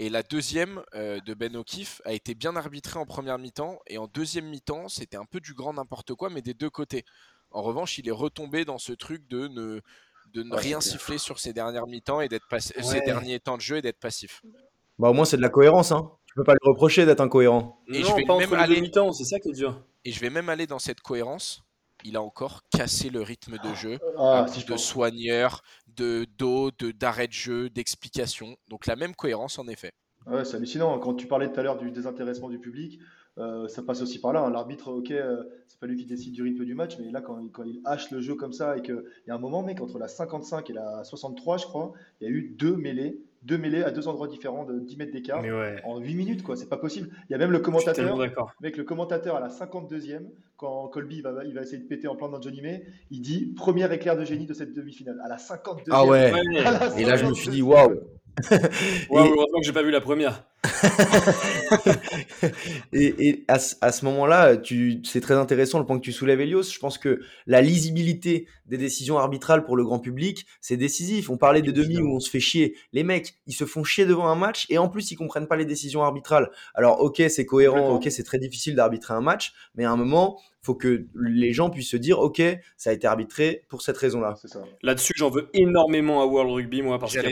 Et 0.00 0.08
la 0.10 0.22
deuxième 0.22 0.80
euh, 0.94 1.18
de 1.20 1.34
Ben 1.34 1.56
O'Keefe 1.56 2.00
a 2.04 2.12
été 2.12 2.34
bien 2.36 2.54
arbitrée 2.54 3.00
en 3.00 3.04
première 3.04 3.36
mi-temps. 3.36 3.80
Et 3.88 3.98
en 3.98 4.06
deuxième 4.06 4.46
mi-temps, 4.46 4.88
c'était 4.88 5.16
un 5.16 5.24
peu 5.24 5.40
du 5.40 5.54
grand 5.54 5.72
n'importe 5.74 6.14
quoi, 6.14 6.30
mais 6.30 6.40
des 6.40 6.54
deux 6.54 6.70
côtés. 6.70 7.04
En 7.50 7.62
revanche, 7.62 7.98
il 7.98 8.06
est 8.08 8.12
retombé 8.12 8.64
dans 8.64 8.78
ce 8.78 8.92
truc 8.92 9.26
de 9.28 9.48
ne, 9.48 9.80
de 10.34 10.42
ne 10.44 10.54
Ouais, 10.54 10.60
rien 10.60 10.80
siffler 10.80 11.18
sur 11.18 11.40
ses 11.40 11.52
dernières 11.52 11.88
mi-temps 11.88 12.20
et 12.20 12.28
d'être 12.28 12.46
passif, 12.48 12.76
Ouais. 12.76 12.82
ses 12.84 13.00
derniers 13.00 13.40
temps 13.40 13.56
de 13.56 13.62
jeu 13.62 13.78
et 13.78 13.82
d'être 13.82 13.98
passif. 13.98 14.40
Bah, 15.00 15.08
au 15.10 15.12
moins, 15.12 15.24
c'est 15.24 15.36
de 15.36 15.42
la 15.42 15.48
cohérence. 15.48 15.90
Hein. 15.90 16.10
Tu 16.26 16.34
peux 16.34 16.44
pas 16.44 16.52
lui 16.52 16.60
reprocher 16.70 17.04
d'être 17.04 17.20
incohérent. 17.20 17.80
Et 17.88 18.02
je 18.02 18.08
non, 18.08 18.14
vais 18.14 18.24
pas 18.24 18.36
même 18.38 18.48
entre 18.50 18.56
les 18.58 18.62
aller- 18.62 18.74
deux 18.76 18.80
mi-temps, 18.82 19.12
c'est 19.12 19.24
ça 19.24 19.40
qui 19.40 19.48
est 19.50 19.54
dur. 19.54 19.82
Et 20.04 20.12
je 20.12 20.20
vais 20.20 20.30
même 20.30 20.48
aller 20.48 20.68
dans 20.68 20.78
cette 20.78 21.00
cohérence. 21.00 21.64
Il 22.04 22.16
a 22.16 22.22
encore 22.22 22.62
cassé 22.70 23.10
le 23.10 23.22
rythme 23.22 23.58
de 23.58 23.74
jeu. 23.74 23.98
Ah, 24.18 24.44
à 24.44 24.48
si 24.48 24.60
coup 24.60 24.60
je 24.60 24.66
de 24.72 24.76
soigneur, 24.76 25.62
de 25.86 26.26
dos, 26.38 26.70
de 26.72 26.90
d'arrêt 26.90 27.28
de 27.28 27.32
jeu, 27.32 27.70
d'explication. 27.70 28.56
Donc 28.68 28.86
la 28.86 28.96
même 28.96 29.14
cohérence 29.14 29.58
en 29.58 29.68
effet. 29.68 29.92
Ouais, 30.26 30.44
c'est 30.44 30.56
hallucinant. 30.56 30.98
Quand 30.98 31.14
tu 31.14 31.26
parlais 31.26 31.50
tout 31.50 31.58
à 31.58 31.62
l'heure 31.62 31.78
du 31.78 31.90
désintéressement 31.90 32.48
du 32.50 32.58
public, 32.58 33.00
euh, 33.38 33.66
ça 33.68 33.82
passe 33.82 34.02
aussi 34.02 34.20
par 34.20 34.32
là. 34.32 34.40
hein. 34.42 34.50
L'arbitre, 34.50 34.88
ok, 34.92 35.10
euh, 35.12 35.42
c'est 35.66 35.78
pas 35.80 35.86
lui 35.86 35.96
qui 35.96 36.04
décide 36.06 36.34
du 36.34 36.42
rythme 36.42 36.64
du 36.64 36.74
match, 36.74 36.98
mais 36.98 37.10
là, 37.10 37.20
quand, 37.22 37.38
il- 37.40 37.50
quand 37.50 37.62
il 37.64 37.80
hache 37.84 38.10
le 38.10 38.20
jeu 38.20 38.34
comme 38.34 38.52
ça 38.52 38.76
et 38.76 38.82
qu'il 38.82 39.02
y 39.26 39.30
a 39.30 39.34
un 39.34 39.38
moment, 39.38 39.62
mec, 39.62 39.80
entre 39.80 39.98
la 39.98 40.08
55 40.08 40.68
et 40.70 40.72
la 40.74 41.02
63, 41.04 41.56
je 41.56 41.64
crois, 41.66 41.92
il 42.20 42.24
y 42.28 42.30
a 42.30 42.30
eu 42.34 42.50
deux 42.58 42.76
mêlées, 42.76 43.20
deux 43.42 43.58
mêlées 43.58 43.82
à 43.82 43.90
deux 43.90 44.08
endroits 44.08 44.28
différents 44.28 44.64
de 44.64 44.78
10 44.80 44.96
mètres 44.96 45.12
d'écart 45.12 45.42
ouais, 45.42 45.80
en 45.84 45.98
8 45.98 46.14
minutes, 46.14 46.42
quoi. 46.42 46.56
C'est 46.56 46.68
pas 46.68 46.76
possible. 46.76 47.08
Il 47.28 47.32
y 47.32 47.34
a 47.34 47.38
même 47.38 47.50
le 47.52 47.60
commentateur, 47.60 48.16
mec, 48.60 48.76
le 48.76 48.84
commentateur 48.84 49.36
à 49.36 49.40
la 49.40 49.48
52e, 49.48 50.22
quand 50.56 50.88
Colby 50.88 51.20
va, 51.22 51.32
il 51.44 51.54
va 51.54 51.62
essayer 51.62 51.78
de 51.78 51.86
péter 51.86 52.08
en 52.08 52.16
plein 52.16 52.28
dans 52.28 52.40
Johnny 52.40 52.60
May, 52.60 52.84
il 53.10 53.20
dit 53.20 53.54
premier 53.56 53.92
éclair 53.92 54.16
de 54.16 54.24
génie 54.24 54.46
de 54.46 54.54
cette 54.54 54.74
demi-finale. 54.74 55.20
À 55.24 55.28
la 55.28 55.36
52e. 55.36 55.82
Ah 55.90 56.04
ouais. 56.04 56.32
Ouais. 56.32 56.58
À 56.64 56.88
la 56.88 57.00
Et 57.00 57.04
là, 57.04 57.16
je 57.16 57.26
me 57.26 57.34
suis 57.34 57.48
dit, 57.50 57.62
52e. 57.62 57.64
waouh. 57.64 58.00
Waouh, 59.10 59.26
Et- 59.26 59.30
heureusement 59.30 59.58
que 59.60 59.66
j'ai 59.66 59.72
pas 59.72 59.82
vu 59.82 59.90
la 59.90 60.00
première. 60.00 60.44
Et, 62.92 63.28
et 63.28 63.44
à, 63.48 63.58
ce- 63.58 63.74
à 63.80 63.92
ce 63.92 64.04
moment-là, 64.06 64.56
tu, 64.56 65.00
c'est 65.04 65.20
très 65.20 65.34
intéressant 65.34 65.78
le 65.78 65.86
point 65.86 65.98
que 65.98 66.04
tu 66.04 66.12
soulèves, 66.12 66.40
Elios. 66.40 66.62
Je 66.64 66.78
pense 66.78 66.98
que 66.98 67.20
la 67.46 67.60
lisibilité 67.62 68.46
des 68.66 68.78
décisions 68.78 69.18
arbitrales 69.18 69.64
pour 69.64 69.76
le 69.76 69.84
grand 69.84 69.98
public, 69.98 70.46
c'est 70.60 70.76
décisif. 70.76 71.30
On 71.30 71.36
parlait 71.36 71.62
des 71.62 71.72
demi 71.72 71.98
où 72.00 72.14
on 72.14 72.20
se 72.20 72.30
fait 72.30 72.40
chier. 72.40 72.76
Les 72.92 73.04
mecs, 73.04 73.34
ils 73.46 73.54
se 73.54 73.64
font 73.64 73.84
chier 73.84 74.06
devant 74.06 74.28
un 74.28 74.34
match 74.34 74.66
et 74.70 74.78
en 74.78 74.88
plus, 74.88 75.10
ils 75.10 75.16
comprennent 75.16 75.48
pas 75.48 75.56
les 75.56 75.64
décisions 75.64 76.02
arbitrales. 76.02 76.50
Alors, 76.74 77.00
ok, 77.00 77.22
c'est 77.28 77.46
cohérent, 77.46 77.94
ok, 77.94 78.06
c'est 78.10 78.24
très 78.24 78.38
difficile 78.38 78.74
d'arbitrer 78.74 79.14
un 79.14 79.20
match, 79.20 79.52
mais 79.74 79.84
à 79.84 79.90
un 79.90 79.96
moment, 79.96 80.40
faut 80.62 80.74
que 80.74 81.06
les 81.14 81.52
gens 81.52 81.70
puissent 81.70 81.90
se 81.90 81.96
dire, 81.96 82.18
ok, 82.18 82.42
ça 82.76 82.90
a 82.90 82.92
été 82.92 83.06
arbitré 83.06 83.64
pour 83.68 83.82
cette 83.82 83.96
raison-là. 83.96 84.34
C'est 84.40 84.48
ça. 84.48 84.62
Là-dessus, 84.82 85.12
j'en 85.16 85.30
veux 85.30 85.48
énormément 85.54 86.20
à 86.20 86.26
World 86.26 86.52
Rugby, 86.52 86.82
moi, 86.82 86.98
parce 86.98 87.12
qu'il 87.12 87.22
y 87.22 87.24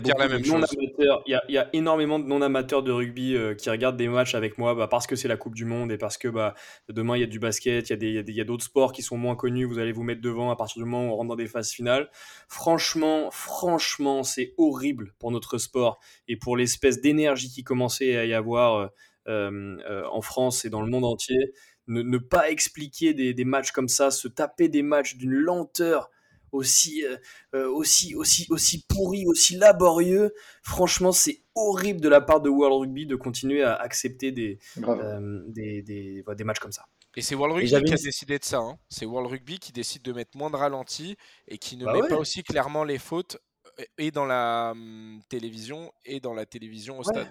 y 1.30 1.34
a, 1.34 1.42
il 1.48 1.54
y 1.54 1.58
a 1.58 1.68
énormément 1.72 2.18
de 2.18 2.24
non-amateurs 2.24 2.82
de 2.82 2.92
rugby 2.92 3.15
euh, 3.18 3.54
qui 3.54 3.70
regardent 3.70 3.96
des 3.96 4.08
matchs 4.08 4.34
avec 4.34 4.58
moi 4.58 4.74
bah, 4.74 4.88
parce 4.88 5.06
que 5.06 5.16
c'est 5.16 5.28
la 5.28 5.36
Coupe 5.36 5.54
du 5.54 5.64
Monde 5.64 5.92
et 5.92 5.98
parce 5.98 6.18
que 6.18 6.28
bah, 6.28 6.54
demain, 6.88 7.16
il 7.16 7.20
y 7.20 7.24
a 7.24 7.26
du 7.26 7.38
basket, 7.38 7.90
il 7.90 8.30
y 8.30 8.40
a 8.40 8.44
d'autres 8.44 8.64
sports 8.64 8.92
qui 8.92 9.02
sont 9.02 9.16
moins 9.16 9.36
connus. 9.36 9.64
Vous 9.64 9.78
allez 9.78 9.92
vous 9.92 10.02
mettre 10.02 10.20
devant 10.20 10.50
à 10.50 10.56
partir 10.56 10.82
du 10.82 10.88
moment 10.88 11.08
où 11.08 11.12
on 11.12 11.16
rentre 11.16 11.28
dans 11.28 11.36
des 11.36 11.46
phases 11.46 11.70
finales. 11.70 12.10
Franchement, 12.48 13.30
franchement, 13.30 14.22
c'est 14.22 14.54
horrible 14.56 15.14
pour 15.18 15.30
notre 15.30 15.58
sport 15.58 15.98
et 16.28 16.36
pour 16.36 16.56
l'espèce 16.56 17.00
d'énergie 17.00 17.50
qui 17.50 17.64
commençait 17.64 18.16
à 18.16 18.24
y 18.24 18.34
avoir 18.34 18.92
euh, 19.28 19.76
euh, 19.88 20.04
en 20.10 20.20
France 20.20 20.64
et 20.64 20.70
dans 20.70 20.82
le 20.82 20.90
monde 20.90 21.04
entier. 21.04 21.52
Ne, 21.88 22.18
pas 22.18 22.50
expliquer 22.50 23.14
des 23.14 23.44
matchs 23.44 23.70
comme 23.70 23.86
ça, 23.86 24.10
se 24.10 24.26
taper 24.26 24.68
des 24.68 24.82
matchs 24.82 25.16
d'une 25.16 25.34
lenteur 25.34 26.10
aussi, 26.56 27.04
euh, 27.04 27.16
euh, 27.54 27.70
aussi, 27.70 28.14
aussi, 28.14 28.46
aussi 28.50 28.84
pourri, 28.88 29.26
aussi 29.26 29.56
laborieux. 29.56 30.34
Franchement, 30.62 31.12
c'est 31.12 31.42
horrible 31.54 32.00
de 32.00 32.08
la 32.08 32.20
part 32.20 32.40
de 32.40 32.48
World 32.50 32.80
Rugby 32.80 33.06
de 33.06 33.16
continuer 33.16 33.62
à 33.62 33.74
accepter 33.74 34.32
des, 34.32 34.58
euh, 34.78 35.42
des, 35.48 35.82
des, 35.82 36.24
des 36.36 36.44
matchs 36.44 36.58
comme 36.58 36.72
ça. 36.72 36.84
Et 37.16 37.22
c'est 37.22 37.34
World 37.34 37.56
Rugby 37.56 37.68
qui 37.84 37.92
a 37.94 37.96
décidé 37.96 38.38
de 38.38 38.44
ça. 38.44 38.58
hein. 38.58 38.78
C'est 38.90 39.06
World 39.06 39.30
Rugby 39.30 39.58
qui 39.58 39.72
décide 39.72 40.02
de 40.02 40.12
mettre 40.12 40.36
moins 40.36 40.50
de 40.50 40.56
ralenti 40.56 41.16
et 41.48 41.56
qui 41.58 41.76
ne 41.76 41.86
Bah 41.86 41.92
met 41.94 42.02
ouais. 42.02 42.08
pas 42.08 42.16
aussi 42.16 42.42
clairement 42.42 42.84
les 42.84 42.98
fautes 42.98 43.38
et 43.98 44.10
dans 44.10 44.26
la 44.26 44.70
hum, 44.72 45.20
télévision 45.28 45.92
et 46.04 46.20
dans 46.20 46.34
la 46.34 46.44
télévision 46.46 46.98
au 46.98 47.02
stade. 47.04 47.28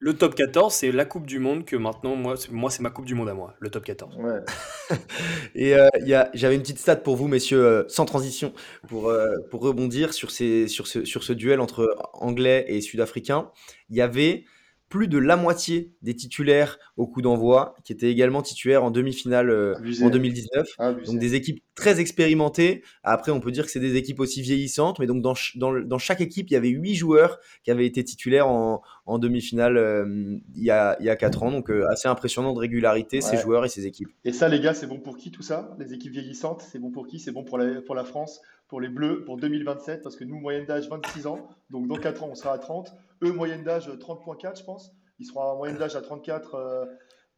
Le 0.00 0.14
top 0.14 0.36
14, 0.36 0.72
c'est 0.72 0.92
la 0.92 1.04
Coupe 1.04 1.26
du 1.26 1.40
Monde 1.40 1.64
que 1.64 1.74
maintenant, 1.74 2.14
moi, 2.14 2.36
c'est- 2.36 2.52
moi 2.52 2.70
c'est 2.70 2.82
ma 2.82 2.90
Coupe 2.90 3.04
du 3.04 3.14
Monde 3.16 3.28
à 3.30 3.34
moi, 3.34 3.54
le 3.58 3.68
top 3.68 3.84
14. 3.84 4.16
Ouais. 4.16 4.38
Et 5.56 5.74
euh, 5.74 5.88
il 6.00 6.06
y 6.06 6.14
a- 6.14 6.30
j'avais 6.34 6.54
une 6.54 6.60
petite 6.62 6.78
stat 6.78 6.96
pour 6.96 7.16
vous, 7.16 7.26
messieurs, 7.26 7.64
euh, 7.64 7.84
sans 7.88 8.04
transition, 8.04 8.52
pour, 8.86 9.08
euh, 9.08 9.26
pour 9.50 9.60
rebondir 9.60 10.14
sur, 10.14 10.30
ces, 10.30 10.68
sur, 10.68 10.86
ce, 10.86 11.04
sur 11.04 11.24
ce 11.24 11.32
duel 11.32 11.60
entre 11.60 11.96
Anglais 12.12 12.64
et 12.68 12.80
Sud-Africains. 12.80 13.50
Il 13.90 13.96
y 13.96 14.00
avait 14.00 14.44
plus 14.88 15.08
de 15.08 15.18
la 15.18 15.36
moitié 15.36 15.92
des 16.02 16.14
titulaires 16.14 16.78
au 16.96 17.06
coup 17.06 17.20
d'envoi 17.22 17.74
qui 17.84 17.92
étaient 17.92 18.10
également 18.10 18.42
titulaires 18.42 18.82
en 18.84 18.90
demi-finale 18.90 19.50
euh, 19.50 19.74
en 20.02 20.10
2019. 20.10 20.66
Abusé. 20.78 21.10
Donc 21.12 21.20
des 21.20 21.34
équipes 21.34 21.62
très 21.74 22.00
expérimentées. 22.00 22.82
Après, 23.02 23.30
on 23.30 23.40
peut 23.40 23.50
dire 23.50 23.64
que 23.66 23.70
c'est 23.70 23.80
des 23.80 23.96
équipes 23.96 24.20
aussi 24.20 24.42
vieillissantes, 24.42 24.98
mais 24.98 25.06
donc 25.06 25.22
dans, 25.22 25.34
ch- 25.34 25.56
dans, 25.56 25.70
le- 25.70 25.84
dans 25.84 25.98
chaque 25.98 26.20
équipe, 26.20 26.50
il 26.50 26.54
y 26.54 26.56
avait 26.56 26.68
huit 26.70 26.94
joueurs 26.94 27.38
qui 27.64 27.70
avaient 27.70 27.86
été 27.86 28.02
titulaires 28.02 28.48
en, 28.48 28.82
en 29.06 29.18
demi-finale 29.18 29.76
euh, 29.76 30.38
il, 30.56 30.64
y 30.64 30.70
a, 30.70 30.96
il 31.00 31.06
y 31.06 31.10
a 31.10 31.16
quatre 31.16 31.42
ans. 31.42 31.50
Donc 31.50 31.70
euh, 31.70 31.86
assez 31.90 32.08
impressionnant 32.08 32.52
de 32.54 32.58
régularité, 32.58 33.20
ces 33.20 33.36
joueurs 33.36 33.64
et 33.64 33.68
ces 33.68 33.86
équipes. 33.86 34.08
Et 34.24 34.32
ça, 34.32 34.48
les 34.48 34.60
gars, 34.60 34.74
c'est 34.74 34.86
bon 34.86 34.98
pour 34.98 35.16
qui 35.16 35.30
tout 35.30 35.42
ça? 35.42 35.76
Les 35.78 35.92
équipes 35.92 36.12
vieillissantes, 36.12 36.62
c'est 36.62 36.78
bon 36.78 36.90
pour 36.90 37.06
qui? 37.06 37.18
C'est 37.20 37.32
bon 37.32 37.44
pour 37.44 37.58
la, 37.58 37.80
pour 37.82 37.94
la 37.94 38.04
France, 38.04 38.40
pour 38.68 38.80
les 38.80 38.88
Bleus, 38.88 39.24
pour 39.24 39.38
2027, 39.38 40.02
parce 40.02 40.16
que 40.16 40.24
nous, 40.24 40.38
moyenne 40.38 40.66
d'âge 40.66 40.88
26 40.88 41.26
ans, 41.26 41.48
donc 41.70 41.88
dans 41.88 41.96
4 41.96 42.22
ans, 42.22 42.28
on 42.30 42.34
sera 42.34 42.52
à 42.52 42.58
30. 42.58 42.94
Eux, 43.22 43.32
moyenne 43.32 43.64
d'âge 43.64 43.88
30.4, 43.88 44.58
je 44.58 44.64
pense. 44.64 44.92
Ils 45.18 45.26
seront 45.26 45.40
en 45.40 45.56
moyenne 45.56 45.78
d'âge 45.78 45.96
à 45.96 46.02
34 46.02 46.54
euh, 46.54 46.84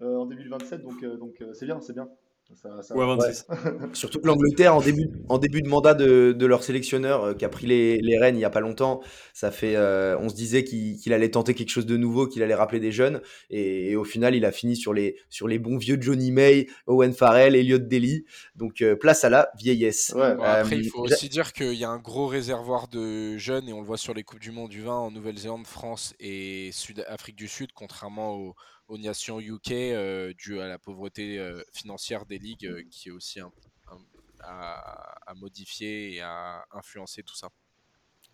euh, 0.03 0.17
en 0.17 0.27
2027, 0.27 0.83
donc 0.83 1.03
euh, 1.03 1.17
donc 1.17 1.41
euh, 1.41 1.53
c'est 1.53 1.67
bien, 1.67 1.81
c'est 1.81 1.93
bien. 1.93 2.09
Ça- 2.55 2.83
ça- 2.83 2.95
Ouais, 2.97 3.07
26. 3.07 3.47
Surtout 3.95 4.21
que 4.21 4.27
l'Angleterre, 4.27 4.75
en 4.75 4.81
début, 4.81 5.09
en 5.29 5.39
début 5.39 5.63
de 5.63 5.69
mandat 5.69 5.95
de, 5.95 6.33
de 6.33 6.47
leur 6.47 6.63
sélectionneur 6.63 7.25
euh, 7.25 7.35
qui 7.35 7.45
a 7.45 7.49
pris 7.49 7.67
les, 7.67 7.99
les 8.01 8.19
rênes 8.19 8.35
il 8.35 8.39
n'y 8.39 8.45
a 8.45 8.51
pas 8.51 8.61
longtemps, 8.61 9.01
ça 9.33 9.51
fait, 9.51 9.77
euh, 9.77 10.19
on 10.19 10.29
se 10.29 10.35
disait 10.35 10.65
qu'il 10.65 10.97
qu'il 10.99 11.13
allait 11.13 11.31
tenter 11.31 11.55
quelque 11.55 11.71
chose 11.71 11.87
de 11.87 11.97
nouveau, 11.97 12.27
qu'il 12.27 12.43
allait 12.43 12.55
rappeler 12.55 12.81
des 12.81 12.93
jeunes. 12.93 13.21
Et, 13.51 13.93
et 13.93 13.97
au 13.97 14.05
final, 14.05 14.35
il 14.35 14.45
a 14.45 14.53
fini 14.53 14.77
sur 14.77 14.93
les, 14.93 15.17
sur 15.29 15.49
les 15.49 15.59
bons 15.59 15.79
vieux 15.79 15.97
Johnny 16.01 16.31
May, 16.33 16.67
Owen 16.87 17.13
Farrell, 17.13 17.55
Elliot 17.57 17.79
Daly. 17.79 18.25
Donc 18.57 18.83
euh, 18.83 18.97
place 18.97 19.25
à 19.25 19.31
la 19.31 19.51
vieillesse. 19.59 20.13
Ouais. 20.17 20.35
Bon, 20.35 20.43
après, 20.43 20.77
il 20.77 20.89
faut 20.89 21.07
j'a- 21.07 21.15
aussi 21.15 21.29
dire 21.29 21.53
qu'il 21.53 21.75
y 21.75 21.85
a 21.85 21.89
un 21.91 21.99
gros 21.99 22.27
réservoir 22.27 22.89
de 22.89 23.37
jeunes, 23.39 23.69
et 23.69 23.73
on 23.73 23.81
le 23.81 23.87
voit 23.87 23.97
sur 23.97 24.13
les 24.13 24.23
Coupes 24.25 24.41
du 24.41 24.51
Monde 24.51 24.71
du 24.71 24.83
vin 24.83 24.95
en 24.97 25.11
Nouvelle-Zélande, 25.11 25.67
France 25.67 26.15
et 26.21 26.71
Sud 26.73 27.05
Afrique 27.09 27.37
du 27.37 27.49
Sud, 27.49 27.71
contrairement 27.75 28.35
aux, 28.37 28.55
aux 28.91 28.99
nations 28.99 29.41
UK, 29.41 29.71
euh, 29.73 30.33
dû 30.37 30.61
à 30.61 30.67
la 30.67 30.79
pauvreté 30.79 31.39
euh, 31.39 31.63
financière 31.73 32.27
des 32.27 32.39
ligues, 32.39 32.67
euh, 32.67 32.83
qui 32.91 33.09
est 33.09 33.13
aussi 33.13 33.41
un- 33.41 33.53
un- 33.91 33.99
à, 34.43 35.31
à 35.31 35.35
modifier 35.35 36.15
et 36.15 36.21
à 36.21 36.65
influencer 36.73 37.23
tout 37.23 37.35
ça. 37.37 37.49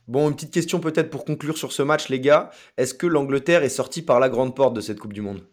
Bon, 0.09 0.29
une 0.29 0.35
petite 0.37 0.53
question 0.55 0.81
peut-être 0.81 1.11
pour 1.11 1.25
conclure 1.25 1.59
sur 1.59 1.73
ce 1.73 1.83
match, 1.83 2.09
les 2.09 2.21
gars. 2.21 2.51
Est-ce 2.77 2.95
que 2.95 3.07
l'Angleterre 3.07 3.65
est 3.65 3.69
sortie 3.69 4.03
par 4.03 4.19
la 4.21 4.29
grande 4.29 4.55
porte 4.57 4.73
de 4.75 4.81
cette 4.81 4.99
Coupe 5.01 5.13
du 5.13 5.21
Monde? 5.21 5.47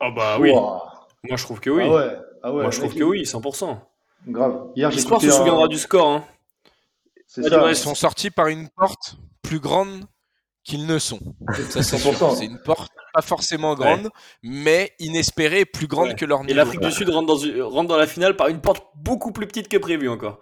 Ah 0.00 0.10
bah 0.10 0.38
oui, 0.40 0.50
Ouah. 0.50 1.06
moi 1.24 1.36
je 1.36 1.42
trouve 1.44 1.60
que 1.60 1.70
oui. 1.70 1.82
Ah 1.84 1.90
ouais, 1.94 2.18
ah 2.42 2.52
ouais, 2.52 2.62
moi 2.62 2.70
je 2.70 2.78
trouve 2.78 2.94
que 2.94 3.02
oui, 3.04 3.22
100%. 3.24 3.78
Grave. 4.26 4.70
Hier, 4.74 4.90
L'histoire 4.90 5.20
se 5.20 5.26
écouté 5.26 5.36
un- 5.36 5.38
souviendra 5.38 5.68
du 5.68 5.78
score. 5.78 6.08
Hein. 6.08 6.24
C'est 7.26 7.42
ça. 7.48 7.68
Ils 7.70 7.76
sont 7.76 7.94
sortis 7.94 8.30
par 8.30 8.46
une 8.48 8.68
porte 8.70 9.16
plus 9.42 9.60
grande 9.60 10.04
qu'ils 10.64 10.86
ne 10.86 10.98
sont. 10.98 11.20
Ça, 11.70 11.82
c'est 11.82 11.98
sûr. 11.98 12.12
100%. 12.12 12.36
C'est 12.36 12.44
une 12.46 12.58
porte 12.62 12.90
pas 13.12 13.22
forcément 13.22 13.74
grande, 13.74 14.08
mais 14.42 14.92
inespérée, 14.98 15.60
et 15.60 15.64
plus 15.64 15.86
grande 15.86 16.08
Ouais. 16.08 16.14
que 16.14 16.24
leur 16.24 16.40
Et 16.40 16.44
niveau. 16.44 16.56
l'Afrique 16.56 16.80
du 16.80 16.90
Sud 16.92 17.08
rentre 17.08 17.26
dans, 17.26 17.36
une- 17.36 17.62
rentre 17.62 17.88
dans 17.88 17.96
la 17.96 18.06
finale 18.06 18.36
par 18.36 18.48
une 18.48 18.60
porte 18.60 18.86
beaucoup 18.96 19.32
plus 19.32 19.46
petite 19.46 19.68
que 19.68 19.76
prévu 19.76 20.08
encore. 20.08 20.38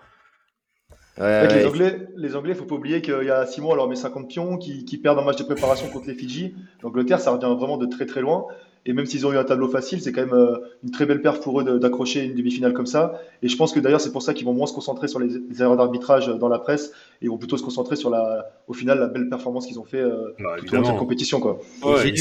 Ouais, 1.19 1.49
les 1.49 1.55
ouais. 1.55 1.67
Anglais, 1.67 2.09
les 2.17 2.37
Anglais, 2.37 2.55
faut 2.55 2.67
pas 2.67 2.75
oublier 2.75 3.01
qu'il 3.01 3.23
y 3.25 3.31
a 3.31 3.47
6 3.47 3.63
mois, 3.63 3.73
on 3.73 3.77
leur 3.77 3.89
met 3.89 3.97
50 3.97 4.29
pions, 4.29 4.59
qui, 4.59 4.85
qui 4.85 4.99
perdent 4.99 5.19
un 5.19 5.25
match 5.25 5.39
de 5.39 5.45
préparation 5.45 5.89
contre 5.89 6.09
les 6.09 6.15
Fidji. 6.15 6.55
L'Angleterre, 6.83 7.21
ça 7.21 7.31
revient 7.31 7.55
vraiment 7.59 7.79
de 7.79 7.87
très 7.87 8.05
très 8.05 8.21
loin. 8.21 8.47
Et 8.89 8.93
même 8.93 9.07
s'ils 9.07 9.27
ont 9.27 9.33
eu 9.33 9.37
un 9.39 9.43
tableau 9.43 9.67
facile, 9.69 10.01
c'est 10.01 10.13
quand 10.13 10.21
même 10.21 10.35
euh, 10.35 10.59
une 10.85 10.93
très 10.93 11.07
belle 11.07 11.21
perf 11.21 11.41
pour 11.41 11.61
eux 11.61 11.79
d'accrocher 11.81 12.23
une 12.23 12.35
demi-finale 12.37 12.73
comme 12.73 12.87
ça. 12.87 13.21
Et 13.43 13.49
je 13.49 13.57
pense 13.57 13.73
que 13.73 13.81
d'ailleurs, 13.81 14.01
c'est 14.01 14.13
pour 14.13 14.23
ça 14.23 14.33
qu'ils 14.33 14.45
vont 14.47 14.53
moins 14.53 14.67
se 14.69 14.75
concentrer 14.75 15.09
sur 15.09 15.19
les, 15.19 15.29
erreurs 15.61 15.77
d'arbitrage 15.77 16.29
dans 16.29 16.49
la 16.49 16.59
presse 16.61 16.93
et 17.21 17.25
ils 17.25 17.31
vont 17.31 17.39
plutôt 17.39 17.57
se 17.57 17.65
concentrer 17.65 17.97
sur 17.97 18.11
la, 18.11 18.47
au 18.69 18.75
final, 18.75 19.01
la 19.01 19.09
belle 19.09 19.29
performance 19.29 19.67
qu'ils 19.67 19.81
ont 19.81 19.85
fait 19.85 19.99
euh, 20.01 20.35
Bah, 20.39 20.57
tout 20.59 20.71
au 20.73 20.77
long 20.77 20.83
de 20.83 20.87
cette 20.87 20.99
compétition, 20.99 21.41
quoi. 21.41 21.59
Ouais, 21.83 22.13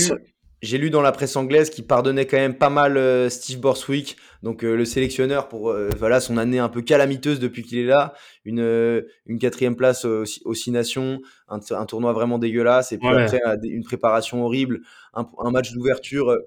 j'ai 0.65 0.77
lu, 0.77 0.89
dans 0.89 1.01
la 1.01 1.11
presse 1.11 1.35
anglaise 1.35 1.69
qu'il 1.69 1.85
pardonnait 1.87 2.25
quand 2.27 2.37
même 2.37 2.57
pas 2.57 2.69
mal 2.69 2.97
euh, 2.97 3.29
Steve 3.29 3.59
Borswick, 3.59 4.17
donc 4.43 4.63
euh, 4.63 4.75
le 4.75 4.83
sélectionneur 4.85 5.47
pour 5.47 5.69
euh, 5.69 5.89
voilà 5.97 6.19
son 6.19 6.37
année 6.37 6.59
un 6.59 6.69
peu 6.69 6.81
calamiteuse 6.81 7.39
depuis 7.39 7.63
qu'il 7.63 7.77
est 7.79 7.85
là, 7.85 8.13
une 8.43 8.59
euh, 8.59 9.03
une 9.25 9.39
quatrième 9.39 9.75
place 9.75 10.03
aux, 10.05 10.23
aux 10.45 10.53
Six 10.53 10.71
Nations, 10.71 11.21
un, 11.47 11.59
un 11.71 11.85
tournoi 11.85 12.11
vraiment 12.13 12.37
dégueulasse 12.39 12.91
et 12.91 12.97
puis 12.97 13.07
Ouais. 13.07 13.23
après 13.23 13.39
une 13.63 13.83
préparation 13.83 14.43
horrible, 14.43 14.81
un, 15.13 15.27
un 15.39 15.51
match 15.51 15.71
d'ouverture 15.71 16.29
euh, 16.31 16.39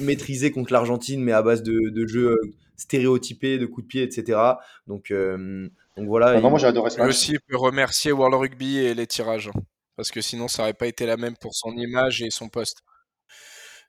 maîtrisé 0.00 0.50
contre 0.50 0.72
l'Argentine 0.72 1.22
mais 1.22 1.32
à 1.32 1.42
base 1.42 1.62
de, 1.62 1.90
de 1.90 2.06
jeux 2.06 2.30
euh, 2.32 2.36
stéréotypés, 2.76 3.58
de 3.58 3.66
coups 3.66 3.84
de 3.84 3.88
pied, 3.88 4.02
etc. 4.02 4.38
Donc 4.86 5.10
euh, 5.10 5.68
donc 5.96 6.06
voilà. 6.08 6.28
Ah, 6.28 6.40
vraiment, 6.40 6.56
j'ai 6.56 6.66
adoré 6.66 6.90
match. 6.98 7.08
aussi 7.08 7.36
peut 7.48 7.56
remercier 7.56 8.12
World 8.12 8.34
Rugby 8.36 8.78
et 8.78 8.94
les 8.94 9.06
tirages. 9.06 9.50
Parce 9.96 10.10
que 10.10 10.22
sinon, 10.22 10.48
ça 10.48 10.62
aurait 10.62 10.72
pas 10.72 10.86
été 10.86 11.04
la 11.04 11.18
même 11.18 11.34
pour 11.38 11.54
son 11.54 11.72
image 11.76 12.22
et 12.22 12.30
son 12.30 12.48
poste. 12.48 12.78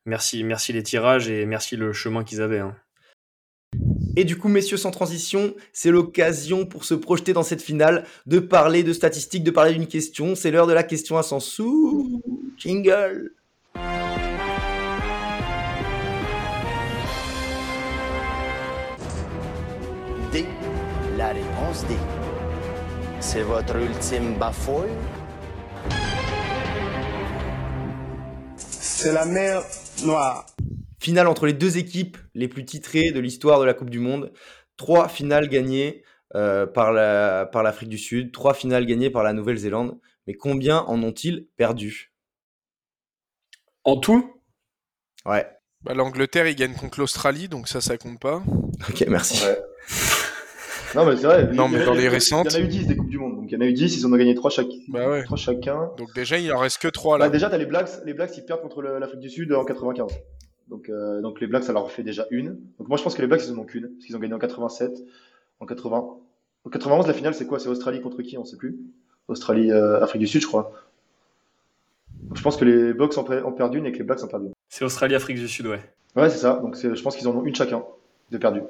Merci, 0.06 0.44
merci 0.44 0.74
les 0.74 0.82
tirages 0.84 1.30
et 1.30 1.46
merci 1.46 1.76
le 1.76 1.94
chemin 1.94 2.24
qu'ils 2.24 2.42
avaient. 2.42 2.60
hein. 2.60 2.76
Et 4.18 4.26
du 4.26 4.38
coup, 4.38 4.50
messieurs, 4.50 4.78
sans 4.78 4.92
transition, 4.92 5.54
c'est 5.72 5.92
l'occasion 5.92 6.66
pour 6.66 6.84
se 6.84 6.94
projeter 6.94 7.34
dans 7.34 7.44
cette 7.44 7.62
finale, 7.62 8.06
de 8.26 8.40
parler 8.40 8.84
de 8.84 8.94
statistiques, 8.94 9.44
de 9.44 9.52
parler 9.52 9.74
d'une 9.74 9.88
question. 9.88 10.36
C'est 10.36 10.52
l'heure 10.52 10.68
de 10.68 10.74
la 10.74 10.84
question 10.84 11.18
à 11.18 11.24
100 11.24 11.40
sous. 11.40 12.22
Jingle. 12.58 13.32
D. 20.32 20.46
La 21.18 21.30
réponse 21.30 21.86
D. 21.88 21.96
C'est 23.20 23.44
votre 23.44 23.76
ultime 23.78 24.38
bafouille? 24.38 24.90
C'est 29.02 29.14
la 29.14 29.26
mer 29.26 29.64
Noire. 30.06 30.46
Finale 31.00 31.26
entre 31.26 31.48
les 31.48 31.54
deux 31.54 31.80
équipes 31.80 32.20
les 32.36 32.48
plus 32.48 32.66
titrées 32.66 33.10
de 33.10 33.20
l'histoire 33.20 33.60
de 33.60 33.66
la 33.66 33.74
Coupe 33.74 33.90
du 33.90 33.98
Monde. 33.98 34.32
Trois 34.78 35.10
finales 35.10 35.50
gagnées 35.50 36.04
euh, 36.36 36.68
par 36.68 36.92
la 36.92 37.50
par 37.52 37.64
l'Afrique 37.64 37.90
du 37.90 37.98
Sud, 37.98 38.32
trois 38.32 38.54
finales 38.54 38.86
gagnées 38.86 39.10
par 39.10 39.24
la 39.24 39.34
Nouvelle-Zélande. 39.34 39.98
Mais 40.28 40.36
combien 40.36 40.82
en 40.82 41.02
ont-ils 41.02 41.48
perdu? 41.58 42.14
En 43.86 43.98
tout? 43.98 44.40
Ouais. 45.26 45.48
Bah, 45.82 45.96
L'Angleterre, 45.96 46.48
il 46.48 46.56
gagne 46.56 46.76
contre 46.76 47.00
l'Australie, 47.00 47.50
donc 47.50 47.70
ça, 47.70 47.82
ça 47.82 47.98
compte 47.98 48.20
pas. 48.20 48.44
Ok, 48.88 49.04
merci. 49.08 49.44
Ouais. 49.44 49.58
Non, 50.96 51.06
mais 51.06 51.16
c'est 51.16 51.26
vrai. 51.28 51.44
Non, 51.46 51.52
il 51.52 51.56
y 51.56 51.60
en 51.60 51.68
mais 51.70 51.82
a- 51.82 51.86
dans 51.86 51.94
les 51.94 52.08
récentes- 52.10 52.48
Il 52.54 52.54
y 52.54 52.56
en 52.58 52.60
a 52.60 52.64
eu 52.64 52.68
10 52.68 52.88
des 52.88 52.96
Coupes 52.96 53.10
du 53.10 53.18
Monde. 53.18 53.36
Donc 53.38 53.46
il 53.52 53.54
y 53.54 53.58
en 53.58 53.62
a 53.62 53.66
eu 53.66 53.74
10, 53.74 53.98
ils 53.98 54.06
en 54.06 54.12
ont 54.14 54.16
gagné 54.18 54.36
3, 54.36 54.50
chaque... 54.50 54.68
Bah 54.90 55.10
ouais. 55.10 55.24
trois 55.24 55.38
chacun. 55.38 55.92
Donc 55.98 56.14
déjà, 56.14 56.38
il 56.38 56.52
en 56.54 56.60
reste 56.60 56.80
que 56.80 56.88
trois 56.88 57.18
Bah, 57.18 57.26
là. 57.26 57.30
déjà, 57.32 57.50
tu 57.50 57.56
as 57.56 57.58
les 57.58 57.66
Blacks. 57.66 57.90
Les 58.06 58.14
Blacks, 58.14 58.36
ils 58.38 58.46
perdent 58.46 58.62
contre 58.62 58.82
l'Afrique 58.82 59.20
du 59.20 59.30
Sud 59.30 59.54
en 59.54 59.64
95. 59.66 60.12
Donc, 60.70 60.90
euh, 60.90 61.22
donc 61.22 61.40
les 61.42 61.48
Blacks, 61.48 61.64
ça 61.64 61.74
leur 61.74 61.92
fait 61.92 62.04
déjà 62.04 62.26
une. 62.32 62.58
Donc 62.80 62.88
moi, 62.88 62.98
je 62.98 63.04
pense 63.04 63.16
que 63.16 63.22
les 63.22 63.28
Blacks, 63.28 63.42
ils 63.46 63.52
en 63.54 63.58
ont 63.60 63.64
qu'une. 63.66 63.90
Parce 63.90 64.06
qu'ils 64.06 64.16
ont 64.16 64.20
gagné 64.20 64.34
en 64.34 64.40
87, 64.40 64.92
en 65.60 65.66
80. 65.66 65.98
En 66.64 66.70
91, 66.70 67.08
la 67.08 67.14
finale, 67.14 67.34
c'est 67.34 67.46
quoi? 67.48 67.60
C'est 67.60 67.70
Australie 67.70 68.02
contre 68.02 68.22
qui? 68.22 68.38
On 68.38 68.46
sait 68.46 68.58
plus. 68.58 68.78
Australie, 69.28 69.72
euh, 69.72 70.02
Afrique 70.02 70.22
du 70.22 70.28
Sud, 70.28 70.42
je 70.42 70.48
crois. 70.48 70.72
Donc, 72.24 72.38
je 72.38 72.42
pense 72.44 72.56
que 72.58 72.66
les 72.66 72.94
Bucks 72.94 73.18
en, 73.18 73.24
per- 73.24 73.42
en 73.44 73.52
perdent 73.52 73.74
une 73.76 73.86
et 73.86 73.92
que 73.92 73.98
les 73.98 74.04
Blacks 74.04 74.24
en 74.24 74.28
perdent 74.28 74.46
une. 74.46 74.54
C'est 74.70 74.86
Australie-Afrique 74.86 75.38
du 75.38 75.48
Sud, 75.48 75.68
ouais. 75.68 75.82
Ouais, 76.16 76.30
c'est 76.30 76.38
ça. 76.38 76.60
Donc 76.62 76.78
je 76.78 77.02
pense 77.02 77.16
qu'ils 77.18 77.28
en 77.28 77.36
ont 77.36 77.44
une 77.46 77.56
chacun 77.56 77.84
de 78.32 78.38
perdu. 78.38 78.62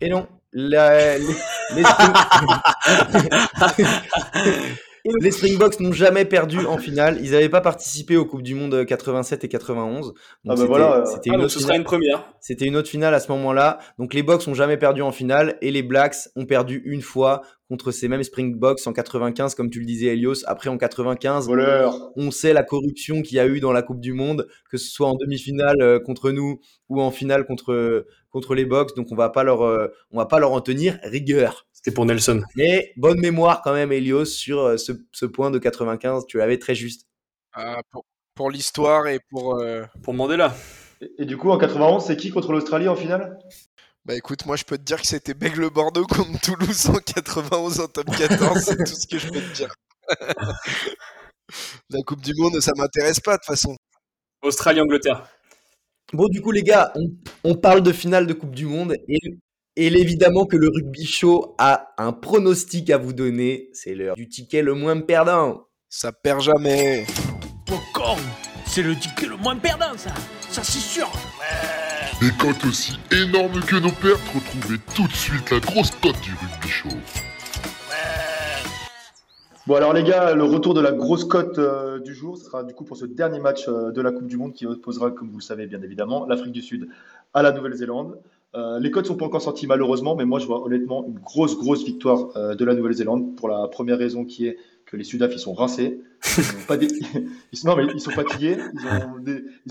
Et 0.00 0.08
non, 0.08 0.26
la- 0.52 1.18
les, 1.18 1.26
les 1.74 1.82
les 5.20 5.30
Springboks 5.30 5.80
n'ont 5.80 5.92
jamais 5.92 6.24
perdu 6.24 6.58
en 6.66 6.78
finale. 6.78 7.18
Ils 7.22 7.32
n'avaient 7.32 7.48
pas 7.48 7.60
participé 7.60 8.16
aux 8.16 8.24
Coupes 8.26 8.42
du 8.42 8.54
Monde 8.54 8.84
87 8.86 9.44
et 9.44 9.48
91. 9.48 10.06
Donc 10.08 10.14
Ah 10.14 10.20
bah 10.44 10.56
c'était- 10.56 10.66
voilà, 10.66 10.96
euh, 10.98 11.04
c'était 11.06 11.30
Ah, 11.30 11.34
une 11.34 11.40
donc 11.40 11.44
autre 11.44 11.52
ce 11.54 11.58
sera 11.60 11.68
finale. 11.68 11.80
une 11.80 11.84
première. 11.84 12.32
C'était 12.40 12.64
une 12.66 12.76
autre 12.76 12.88
finale 12.88 13.14
à 13.14 13.20
ce 13.20 13.30
moment-là. 13.32 13.78
Donc 13.98 14.14
les 14.14 14.22
Box 14.22 14.46
ont 14.48 14.54
jamais 14.54 14.76
perdu 14.76 15.02
en 15.02 15.12
finale 15.12 15.56
et 15.62 15.70
les 15.70 15.82
Blacks 15.82 16.16
ont 16.36 16.46
perdu 16.46 16.82
une 16.84 17.02
fois 17.02 17.42
contre 17.68 17.90
ces 17.90 18.06
mêmes 18.06 18.22
Springboks 18.22 18.86
en 18.86 18.92
95, 18.92 19.56
comme 19.56 19.70
tu 19.70 19.80
le 19.80 19.86
disais, 19.86 20.06
Elios. 20.06 20.44
Après 20.46 20.70
en 20.70 20.78
95, 20.78 21.48
Voleur. 21.48 22.12
on 22.16 22.30
sait 22.30 22.52
la 22.52 22.62
corruption 22.62 23.22
qu'il 23.22 23.36
y 23.36 23.40
a 23.40 23.46
eu 23.48 23.58
dans 23.58 23.72
la 23.72 23.82
Coupe 23.82 24.00
du 24.00 24.12
Monde, 24.12 24.46
que 24.70 24.76
ce 24.76 24.88
soit 24.88 25.08
en 25.08 25.16
demi-finale 25.16 25.80
euh, 25.80 25.98
contre 25.98 26.30
nous 26.30 26.60
ou 26.88 27.00
en 27.00 27.10
finale 27.10 27.44
contre 27.44 28.06
contre 28.30 28.54
les 28.54 28.64
Box. 28.66 28.94
Donc 28.94 29.08
on 29.10 29.16
va 29.16 29.30
pas 29.30 29.42
leur 29.42 29.62
euh, 29.62 29.88
on 30.12 30.18
va 30.18 30.26
pas 30.26 30.38
leur 30.38 30.52
en 30.52 30.60
tenir 30.60 30.98
rigueur. 31.02 31.65
C'était 31.86 31.94
pour 31.94 32.04
Nelson. 32.04 32.42
Mais 32.56 32.92
bonne 32.96 33.20
mémoire 33.20 33.62
quand 33.62 33.72
même, 33.72 33.92
Elios, 33.92 34.24
sur 34.24 34.58
euh, 34.60 34.76
ce, 34.76 34.90
ce 35.12 35.24
point 35.24 35.52
de 35.52 35.58
95. 35.60 36.24
Tu 36.26 36.38
l'avais 36.38 36.58
très 36.58 36.74
juste. 36.74 37.06
Ah, 37.52 37.80
pour 37.92 38.04
pour 38.34 38.50
l'histoire 38.50 39.06
et 39.06 39.20
pour. 39.30 39.54
euh, 39.60 39.84
Pour 40.02 40.12
Mandela. 40.12 40.52
Et, 41.00 41.22
et 41.22 41.24
du 41.26 41.36
coup, 41.36 41.48
en 41.50 41.58
91, 41.58 42.04
c'est 42.04 42.16
qui 42.16 42.30
contre 42.30 42.50
l'Australie 42.50 42.88
en 42.88 42.96
finale? 42.96 43.38
Bah 44.04 44.16
écoute, 44.16 44.46
moi 44.46 44.56
je 44.56 44.64
peux 44.64 44.76
te 44.78 44.82
dire 44.82 45.00
que 45.00 45.06
c'était 45.06 45.34
Bègle 45.34 45.70
Bordeaux 45.70 46.06
contre 46.06 46.40
Toulouse 46.40 46.86
en 46.90 46.94
91 46.98 47.78
en 47.78 47.86
top 47.86 48.06
14, 48.16 48.58
c'est 48.60 48.76
tout 48.78 48.94
ce 48.94 49.06
que 49.06 49.18
je 49.18 49.28
peux 49.28 49.40
te 49.40 49.54
dire. 49.54 49.72
La 51.90 52.02
Coupe 52.02 52.20
du 52.20 52.32
Monde, 52.36 52.60
ça 52.60 52.72
m'intéresse 52.76 53.20
pas 53.20 53.32
de 53.32 53.36
toute 53.38 53.46
façon. 53.46 53.76
Australie-Angleterre. 54.42 55.28
Bon, 56.12 56.28
du 56.28 56.40
coup, 56.40 56.50
les 56.52 56.62
gars, 56.62 56.92
on, 56.96 57.10
on 57.44 57.54
parle 57.56 57.82
de 57.82 57.92
finale 57.92 58.26
de 58.26 58.32
Coupe 58.32 58.54
du 58.54 58.66
Monde 58.66 58.94
et, 59.08 59.18
et 59.76 59.86
évidemment 59.88 60.46
que 60.46 60.56
le 60.56 60.68
rugby 60.68 61.04
show 61.04 61.54
a 61.58 61.94
un 61.98 62.12
pronostic 62.12 62.90
à 62.90 62.98
vous 62.98 63.12
donner. 63.12 63.68
C'est 63.72 63.94
l'heure 63.94 64.16
du 64.16 64.28
ticket 64.28 64.62
le 64.62 64.74
moins 64.74 65.00
perdant. 65.00 65.68
Ça 65.88 66.12
perd 66.12 66.40
jamais. 66.40 67.06
Popcorn 67.66 68.20
C'est 68.66 68.82
le 68.82 68.96
ticket 68.96 69.26
le 69.26 69.36
moins 69.36 69.56
perdant, 69.56 69.96
ça 69.96 70.14
Ça, 70.48 70.62
c'est 70.64 70.78
sûr 70.78 71.10
Des 72.20 72.30
cotes 72.38 72.64
aussi 72.64 72.98
énormes 73.12 73.60
que 73.60 73.76
nos 73.76 73.92
pertes, 73.92 74.22
retrouvez 74.34 74.78
tout 74.94 75.06
de 75.06 75.12
suite 75.12 75.50
la 75.50 75.60
grosse 75.60 75.90
cote 75.90 76.20
du 76.22 76.30
rugby 76.32 76.68
show. 76.68 76.88
Bon 79.66 79.74
alors 79.74 79.92
les 79.92 80.04
gars, 80.04 80.32
le 80.32 80.44
retour 80.44 80.74
de 80.74 80.80
la 80.80 80.92
grosse 80.92 81.24
cote 81.24 81.58
euh, 81.58 81.98
du 81.98 82.14
jour 82.14 82.38
sera 82.38 82.62
du 82.62 82.72
coup 82.72 82.84
pour 82.84 82.96
ce 82.96 83.04
dernier 83.04 83.40
match 83.40 83.66
euh, 83.66 83.90
de 83.90 84.00
la 84.00 84.12
Coupe 84.12 84.28
du 84.28 84.36
Monde 84.36 84.52
qui 84.52 84.64
opposera, 84.64 85.10
comme 85.10 85.28
vous 85.28 85.38
le 85.38 85.42
savez 85.42 85.66
bien 85.66 85.82
évidemment, 85.82 86.24
l'Afrique 86.24 86.52
du 86.52 86.62
Sud 86.62 86.88
à 87.34 87.42
la 87.42 87.50
Nouvelle-Zélande. 87.50 88.16
Euh, 88.54 88.78
les 88.78 88.90
cotes 88.90 89.06
sont 89.06 89.16
pas 89.16 89.26
encore 89.26 89.42
sorties 89.42 89.66
malheureusement, 89.66 90.16
mais 90.16 90.24
moi 90.24 90.38
je 90.38 90.46
vois 90.46 90.64
honnêtement 90.64 91.04
une 91.06 91.18
grosse 91.18 91.58
grosse 91.58 91.84
victoire 91.84 92.28
euh, 92.36 92.54
de 92.54 92.64
la 92.64 92.74
Nouvelle-Zélande 92.74 93.36
pour 93.36 93.48
la 93.48 93.68
première 93.68 93.98
raison 93.98 94.24
qui 94.24 94.46
est 94.46 94.56
que 94.86 94.96
les 94.96 95.04
Sudaf 95.04 95.34
ils 95.34 95.38
sont 95.38 95.52
rincés, 95.52 96.00
ils 96.38 96.44
sont... 96.44 96.52
fatigués, 96.52 96.94
ils 97.52 97.68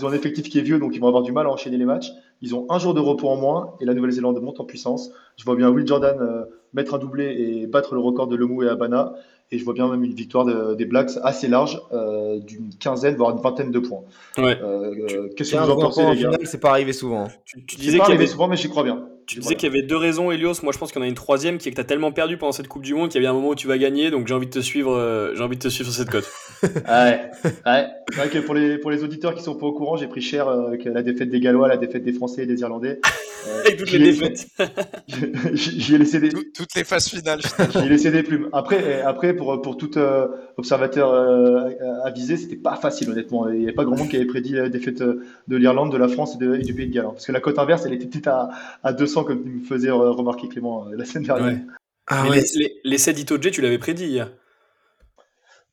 ont, 0.04 0.08
un 0.08 0.12
effectif 0.12 0.50
qui 0.50 0.58
est 0.58 0.62
vieux 0.62 0.78
donc 0.78 0.94
ils 0.94 1.00
vont 1.00 1.08
avoir 1.08 1.22
du 1.22 1.32
mal 1.32 1.46
à 1.46 1.50
enchaîner 1.50 1.78
les 1.78 1.86
matchs. 1.86 2.12
Ils 2.42 2.54
ont 2.54 2.66
un 2.68 2.78
jour 2.78 2.92
de 2.92 3.00
repos 3.00 3.28
en 3.28 3.36
moins 3.36 3.74
et 3.80 3.86
la 3.86 3.94
Nouvelle-Zélande 3.94 4.40
monte 4.42 4.60
en 4.60 4.64
puissance. 4.64 5.10
Je 5.36 5.44
vois 5.44 5.56
bien 5.56 5.70
Will 5.70 5.86
Jordan 5.86 6.18
euh, 6.20 6.44
mettre 6.74 6.94
un 6.94 6.98
doublé 6.98 7.24
et 7.24 7.66
battre 7.66 7.94
le 7.94 8.00
record 8.00 8.28
de 8.28 8.36
Lemu 8.36 8.66
et 8.66 8.68
Abana. 8.68 9.14
Et 9.52 9.58
je 9.58 9.64
vois 9.64 9.74
bien 9.74 9.88
même 9.88 10.02
une 10.04 10.14
victoire 10.14 10.44
de- 10.44 10.74
des 10.74 10.84
Blacks 10.86 11.10
assez 11.22 11.46
large, 11.48 11.80
euh, 11.92 12.40
d'une 12.40 12.70
quinzaine, 12.80 13.14
voire 13.16 13.30
une 13.30 13.40
vingtaine 13.42 13.70
de 13.70 13.78
points. 13.78 14.02
Ouais. 14.38 14.58
Euh, 14.60 15.28
Qu'est-ce 15.36 15.52
que 15.52 15.56
15 15.56 15.66
vous 15.66 15.72
en 15.72 15.76
pensez, 15.78 16.00
en 16.02 16.10
les 16.10 16.16
gars? 16.22 16.30
finale, 16.32 16.46
c'est 16.46 16.60
pas 16.60 16.70
arrivé 16.70 16.92
souvent. 16.92 17.28
Tu, 17.44 17.64
tu 17.64 17.76
C'est 17.76 17.82
disais 17.82 17.98
pas 17.98 18.04
qu'il 18.06 18.14
y 18.14 18.16
arrivé 18.16 18.24
avait, 18.24 18.32
souvent, 18.32 18.48
mais 18.48 18.56
j'y 18.56 18.68
crois 18.68 18.82
bien. 18.82 19.05
Tu 19.26 19.40
disais 19.40 19.54
qu'il 19.56 19.68
y 19.68 19.72
avait 19.72 19.82
deux 19.82 19.96
raisons, 19.96 20.30
Elios. 20.30 20.54
Moi, 20.62 20.72
je 20.72 20.78
pense 20.78 20.92
qu'il 20.92 21.00
y 21.00 21.02
en 21.02 21.06
a 21.06 21.08
une 21.08 21.14
troisième 21.14 21.58
qui 21.58 21.68
est 21.68 21.72
que 21.72 21.76
tu 21.76 21.80
as 21.80 21.84
tellement 21.84 22.12
perdu 22.12 22.36
pendant 22.36 22.52
cette 22.52 22.68
Coupe 22.68 22.82
du 22.82 22.94
Monde 22.94 23.08
qu'il 23.10 23.20
y 23.20 23.24
avait 23.26 23.30
un 23.30 23.34
moment 23.36 23.48
où 23.50 23.54
tu 23.54 23.66
vas 23.66 23.78
gagner. 23.78 24.10
Donc, 24.10 24.26
j'ai 24.28 24.34
envie 24.34 24.46
de 24.46 24.50
te 24.52 24.60
suivre, 24.60 24.92
euh, 24.94 25.34
j'ai 25.34 25.42
envie 25.42 25.56
de 25.56 25.62
te 25.62 25.68
suivre 25.68 25.90
sur 25.90 25.98
cette 25.98 26.10
cote. 26.10 26.28
Ouais, 26.62 27.20
ouais. 27.66 27.86
C'est 28.08 28.16
vrai 28.16 28.28
que 28.30 28.38
pour 28.38 28.54
les, 28.54 28.78
pour 28.78 28.90
les 28.90 29.04
auditeurs 29.04 29.34
qui 29.34 29.42
sont 29.42 29.56
pas 29.56 29.66
au 29.66 29.72
courant, 29.72 29.96
j'ai 29.96 30.06
pris 30.06 30.22
cher 30.22 30.48
euh, 30.48 30.68
avec 30.68 30.84
la 30.84 31.02
défaite 31.02 31.28
des 31.28 31.38
Gallois, 31.38 31.68
la 31.68 31.76
défaite 31.76 32.02
des 32.02 32.14
Français 32.14 32.44
et 32.44 32.46
des 32.46 32.60
Irlandais. 32.60 32.98
Euh, 33.46 33.60
Avec 33.66 33.76
toutes 33.76 33.88
j'y 33.88 33.98
les 33.98 34.08
ai- 34.24 34.28
défaites. 34.30 34.46
J'y 35.52 35.80
j'y 35.80 35.94
ai 35.94 35.98
laissé 35.98 36.18
des, 36.18 36.30
Tout- 36.30 36.44
toutes 36.54 36.74
les 36.74 36.84
phases 36.84 37.08
finales, 37.08 37.40
finalement. 37.42 37.80
J'ai 37.82 37.88
laissé 37.88 38.10
des 38.10 38.22
plumes. 38.22 38.48
Après, 38.52 38.78
euh, 38.82 39.06
après 39.06 39.34
pour, 39.34 39.60
pour 39.60 39.76
tout 39.76 39.98
euh, 39.98 40.28
observateur 40.56 41.12
euh, 41.12 41.68
avisé, 42.04 42.36
c'était 42.38 42.56
pas 42.56 42.76
facile, 42.76 43.10
honnêtement. 43.10 43.48
Il 43.50 43.58
n'y 43.58 43.64
avait 43.64 43.72
pas 43.74 43.84
grand 43.84 43.96
monde 43.96 44.08
qui 44.08 44.16
avait 44.16 44.24
prédit 44.24 44.52
la 44.54 44.68
défaite 44.68 45.02
euh, 45.02 45.22
de 45.48 45.56
l'Irlande, 45.56 45.92
de 45.92 45.96
la 45.98 46.08
France 46.08 46.36
et, 46.36 46.38
de- 46.44 46.54
et 46.56 46.62
du 46.62 46.74
Pays 46.74 46.88
de 46.88 46.94
Galles. 46.94 47.06
hein. 47.06 47.10
Parce 47.12 47.26
que 47.26 47.32
la 47.32 47.40
cote 47.40 47.58
inverse, 47.58 47.84
elle 47.86 47.92
était 47.92 48.06
peut-être 48.06 48.28
à, 48.28 48.48
à 48.82 48.92
200, 48.92 49.15
comme 49.24 49.44
me 49.44 49.64
faisait 49.64 49.90
euh, 49.90 50.10
remarquer 50.10 50.48
Clément 50.48 50.88
euh, 50.88 50.96
la 50.96 51.04
semaine 51.04 51.24
dernière. 51.24 51.46
Ouais. 51.46 51.60
Ah 52.08 52.22
Mais 52.24 52.30
ouais. 52.30 52.44
les, 52.54 52.58
les, 52.64 52.80
les 52.84 52.98
7 52.98 53.18
Itoje, 53.18 53.50
tu 53.50 53.60
l'avais 53.60 53.78
prédit 53.78 54.06
hier. 54.06 54.30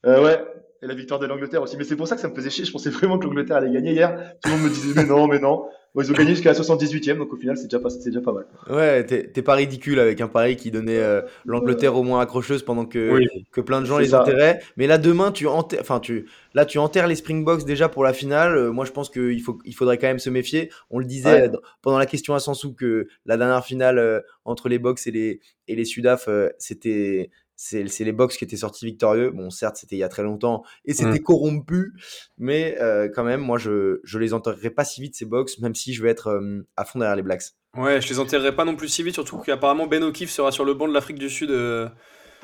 Euh, 0.06 0.24
ouais, 0.24 0.44
et 0.82 0.88
la 0.88 0.96
victoire 0.96 1.20
de 1.20 1.28
l'Angleterre 1.28 1.62
aussi. 1.62 1.78
Mais 1.78 1.84
c'est 1.84 1.96
pour 1.96 2.08
ça 2.08 2.16
que 2.16 2.22
ça 2.22 2.30
me 2.30 2.36
faisait 2.36 2.50
chier. 2.50 2.66
Je 2.66 2.72
pensais 2.72 2.90
vraiment 2.90 3.18
que 3.18 3.26
l'Angleterre 3.26 3.58
allait 3.58 3.72
gagner 3.72 3.94
hier. 3.94 4.34
Tout 4.42 4.50
le 4.50 4.56
monde 4.56 4.64
me 4.66 4.70
disait, 4.70 4.94
mais 4.96 5.06
non, 5.06 5.28
mais 5.28 5.40
non. 5.40 5.66
Bon, 5.96 6.02
ils 6.02 6.10
ont 6.10 6.16
gagné 6.16 6.32
jusqu'à 6.32 6.52
la 6.54 6.56
78e, 6.60 7.18
donc 7.20 7.32
au 7.34 7.38
final, 7.38 7.56
c'est 7.56 7.66
déjà, 7.66 7.80
pas- 7.80 7.92
c'est 7.92 8.04
déjà 8.10 8.20
pas 8.20 8.32
mal. 8.34 8.46
Ouais, 8.68 9.06
t'es 9.06 9.28
t'es 9.28 9.44
pas 9.44 9.54
ridicule 9.54 10.00
avec 10.00 10.22
un 10.22 10.28
pari 10.28 10.56
qui 10.56 10.72
donnait 10.72 10.98
euh, 10.98 11.22
l'Angleterre 11.46 11.96
au 11.96 12.02
moins 12.02 12.20
accrocheuse 12.20 12.64
pendant 12.64 12.86
que, 12.86 13.12
Oui. 13.12 13.28
que 13.52 13.62
plein 13.62 13.80
de 13.80 13.86
gens 13.86 14.00
les 14.00 14.08
ça. 14.08 14.22
enterraient. 14.24 14.60
Mais 14.76 14.88
là, 14.88 14.98
demain, 14.98 15.32
tu 15.32 15.46
enterres, 15.46 15.82
enfin, 15.82 16.00
tu, 16.00 16.28
là, 16.56 16.66
tu 16.66 16.80
enterres 16.80 17.06
les 17.08 17.14
Springboks 17.16 17.64
déjà 17.66 17.90
pour 17.90 18.04
la 18.04 18.14
finale. 18.14 18.58
Euh, 18.58 18.72
moi, 18.72 18.86
je 18.86 18.92
pense 18.92 19.12
qu'il 19.12 19.40
faut, 19.44 19.60
il 19.66 19.74
faudrait 19.76 20.00
quand 20.00 20.08
même 20.08 20.18
se 20.18 20.32
méfier. 20.32 20.72
On 20.90 20.98
le 20.98 21.06
disait 21.06 21.30
Ouais. 21.44 21.50
euh, 21.54 21.58
pendant 21.84 22.00
la 22.00 22.08
question 22.08 22.34
à 22.34 22.40
Sansou 22.40 22.74
que 22.74 23.08
la 23.28 23.38
dernière 23.38 23.64
finale 23.64 24.00
euh, 24.00 24.20
entre 24.46 24.70
les 24.70 24.80
Box 24.80 25.06
et 25.06 25.12
les, 25.12 25.42
et 25.68 25.76
les 25.76 25.86
Sudaf, 25.86 26.26
euh, 26.28 26.50
c'était, 26.58 27.30
c'est 27.56 27.88
c'est 27.88 28.04
les 28.04 28.12
Box 28.12 28.38
qui 28.38 28.44
étaient 28.44 28.58
sortis 28.58 28.86
victorieux. 28.86 29.32
Bon, 29.32 29.50
certes, 29.50 29.78
c'était 29.78 29.96
il 29.96 30.00
y 30.00 30.04
a 30.04 30.10
très 30.10 30.24
longtemps 30.24 30.64
et 30.86 30.94
c'était 30.94 31.20
corrompu, 31.20 31.94
mais 32.38 32.78
euh, 32.82 33.10
quand 33.14 33.24
même, 33.24 33.42
moi, 33.42 33.58
je, 33.58 34.00
je 34.04 34.20
les 34.20 34.34
enterrerai 34.34 34.70
pas 34.70 34.86
si 34.86 35.02
vite 35.02 35.16
ces 35.16 35.26
Box, 35.26 35.60
même 35.60 35.76
si 35.76 35.94
je 35.94 36.04
vais 36.04 36.10
être 36.10 36.28
euh, 36.28 36.68
à 36.78 36.86
fond 36.86 37.00
derrière 37.00 37.16
les 37.16 37.24
Blacks. 37.24 37.44
Ouais, 37.78 38.02
je 38.02 38.10
les 38.10 38.20
enterrerai 38.20 38.56
pas 38.56 38.66
non 38.66 38.76
plus 38.76 38.88
si 38.88 39.04
vite, 39.04 39.16
surtout 39.16 39.38
qu'apparemment 39.38 39.88
Ben 39.88 40.04
O'Keefe 40.04 40.30
sera 40.30 40.52
sur 40.52 40.66
le 40.66 40.74
banc 40.74 40.88
de 40.88 40.94
l'Afrique 40.94 41.18
du 41.18 41.30
Sud. 41.30 41.52
euh, 41.52 41.90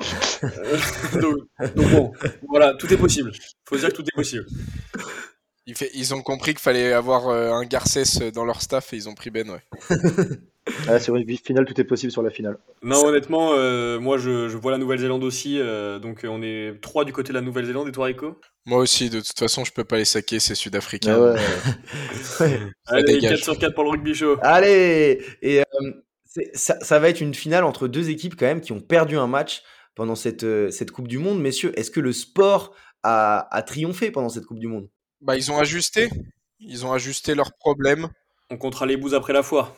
donc, 1.20 1.36
donc 1.76 1.90
bon, 1.90 2.12
voilà, 2.48 2.74
tout 2.74 2.92
est 2.92 2.96
possible. 2.96 3.32
Faut 3.68 3.76
dire 3.76 3.90
que 3.90 3.94
tout 3.94 4.02
est 4.02 4.16
possible. 4.16 4.46
Il 5.70 5.76
fait- 5.76 5.90
ils 5.94 6.12
ont 6.14 6.20
compris 6.22 6.50
qu'il 6.50 6.60
fallait 6.60 6.92
avoir 6.92 7.28
euh, 7.28 7.52
un 7.52 7.64
Garcès 7.64 8.32
dans 8.34 8.44
leur 8.44 8.60
staff 8.60 8.92
et 8.92 8.96
ils 8.96 9.08
ont 9.08 9.14
pris 9.14 9.30
Ben, 9.30 9.48
ouais. 9.48 9.62
Ouais, 10.88 10.98
sur 10.98 11.14
une 11.14 11.24
finale, 11.38 11.64
tout 11.64 11.80
est 11.80 11.84
possible 11.84 12.10
sur 12.10 12.22
la 12.22 12.30
finale. 12.30 12.58
Non, 12.82 13.04
honnêtement, 13.06 13.52
euh, 13.54 14.00
moi 14.00 14.18
je, 14.18 14.48
je 14.48 14.56
vois 14.56 14.72
la 14.72 14.78
Nouvelle-Zélande 14.78 15.22
aussi, 15.22 15.60
euh, 15.60 16.00
donc 16.00 16.24
euh, 16.24 16.28
on 16.28 16.42
est 16.42 16.80
trois 16.80 17.04
du 17.04 17.12
côté 17.12 17.28
de 17.28 17.34
la 17.34 17.40
Nouvelle-Zélande 17.40 17.86
et 17.86 17.92
toi 17.92 18.06
Rico? 18.06 18.40
Moi 18.66 18.78
aussi, 18.78 19.10
de 19.10 19.20
toute 19.20 19.38
façon, 19.38 19.64
je 19.64 19.72
peux 19.72 19.84
pas 19.84 19.96
les 19.96 20.04
saquer, 20.04 20.40
c'est 20.40 20.56
sud-africain. 20.56 21.16
Ouais, 21.16 21.32
ouais. 21.34 21.40
Ça 22.22 22.46
Allez, 22.86 23.04
dégage. 23.14 23.30
4 23.38 23.42
sur 23.44 23.58
4 23.58 23.72
pour 23.74 23.84
le 23.84 23.90
rugby 23.90 24.12
show. 24.12 24.36
Allez 24.42 25.22
Et 25.40 25.60
euh, 25.60 25.90
ça, 26.54 26.78
ça 26.80 26.98
va 26.98 27.08
être 27.08 27.20
une 27.20 27.34
finale 27.34 27.62
entre 27.62 27.86
deux 27.86 28.10
équipes 28.10 28.34
quand 28.36 28.46
même 28.46 28.60
qui 28.60 28.72
ont 28.72 28.80
perdu 28.80 29.16
un 29.16 29.28
match 29.28 29.62
pendant 29.94 30.16
cette, 30.16 30.42
euh, 30.42 30.70
cette 30.72 30.90
Coupe 30.90 31.06
du 31.08 31.18
Monde. 31.18 31.40
Messieurs, 31.40 31.72
est-ce 31.78 31.92
que 31.92 32.00
le 32.00 32.12
sport 32.12 32.74
a, 33.04 33.48
a 33.56 33.62
triomphé 33.62 34.10
pendant 34.10 34.28
cette 34.28 34.46
Coupe 34.46 34.58
du 34.58 34.66
Monde? 34.68 34.88
Bah, 35.20 35.36
ils 35.36 35.50
ont 35.50 35.58
ajusté. 35.58 36.10
Ils 36.60 36.86
ont 36.86 36.92
ajusté 36.92 37.34
leurs 37.34 37.52
problèmes. 37.54 38.08
On 38.50 38.56
comptera 38.56 38.86
les 38.86 38.96
bouses 38.96 39.14
après 39.14 39.32
la 39.32 39.42
foire. 39.42 39.74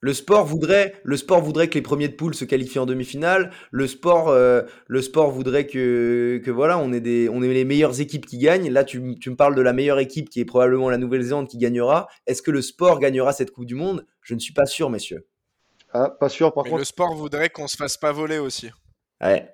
le 0.00 0.14
sport, 0.14 0.44
voudrait, 0.44 0.94
le 1.02 1.16
sport 1.16 1.42
voudrait 1.42 1.68
que 1.68 1.74
les 1.74 1.82
premiers 1.82 2.08
de 2.08 2.14
poule 2.14 2.34
se 2.34 2.44
qualifient 2.44 2.78
en 2.78 2.86
demi-finale. 2.86 3.50
Le 3.72 3.86
sport, 3.88 4.28
euh, 4.28 4.62
le 4.86 5.02
sport 5.02 5.30
voudrait 5.30 5.66
que, 5.66 6.40
que 6.44 6.50
voilà, 6.52 6.78
on 6.78 6.92
ait, 6.92 7.00
des, 7.00 7.28
on 7.28 7.42
ait 7.42 7.52
les 7.52 7.64
meilleures 7.64 8.00
équipes 8.00 8.24
qui 8.24 8.38
gagnent. 8.38 8.70
Là, 8.70 8.84
tu, 8.84 9.00
me 9.00 9.34
parles 9.34 9.56
de 9.56 9.62
la 9.62 9.72
meilleure 9.72 9.98
équipe 9.98 10.30
qui 10.30 10.40
est 10.40 10.44
probablement 10.44 10.88
la 10.90 10.98
Nouvelle-Zélande 10.98 11.48
qui 11.48 11.58
gagnera. 11.58 12.08
Est-ce 12.26 12.42
que 12.42 12.52
le 12.52 12.62
sport 12.62 13.00
gagnera 13.00 13.32
cette 13.32 13.50
Coupe 13.50 13.66
du 13.66 13.74
Monde? 13.74 14.06
Je 14.22 14.34
ne 14.34 14.38
suis 14.38 14.52
pas 14.52 14.66
sûr, 14.66 14.88
messieurs. 14.90 15.26
Ah, 15.92 16.10
pas 16.10 16.28
sûr, 16.28 16.52
par 16.52 16.64
Mais 16.64 16.70
contre. 16.70 16.80
le 16.80 16.84
sport 16.84 17.14
voudrait 17.14 17.50
qu'on 17.50 17.66
se 17.66 17.76
fasse 17.76 17.96
pas 17.96 18.12
voler 18.12 18.38
aussi. 18.38 18.70
Ouais. 19.20 19.52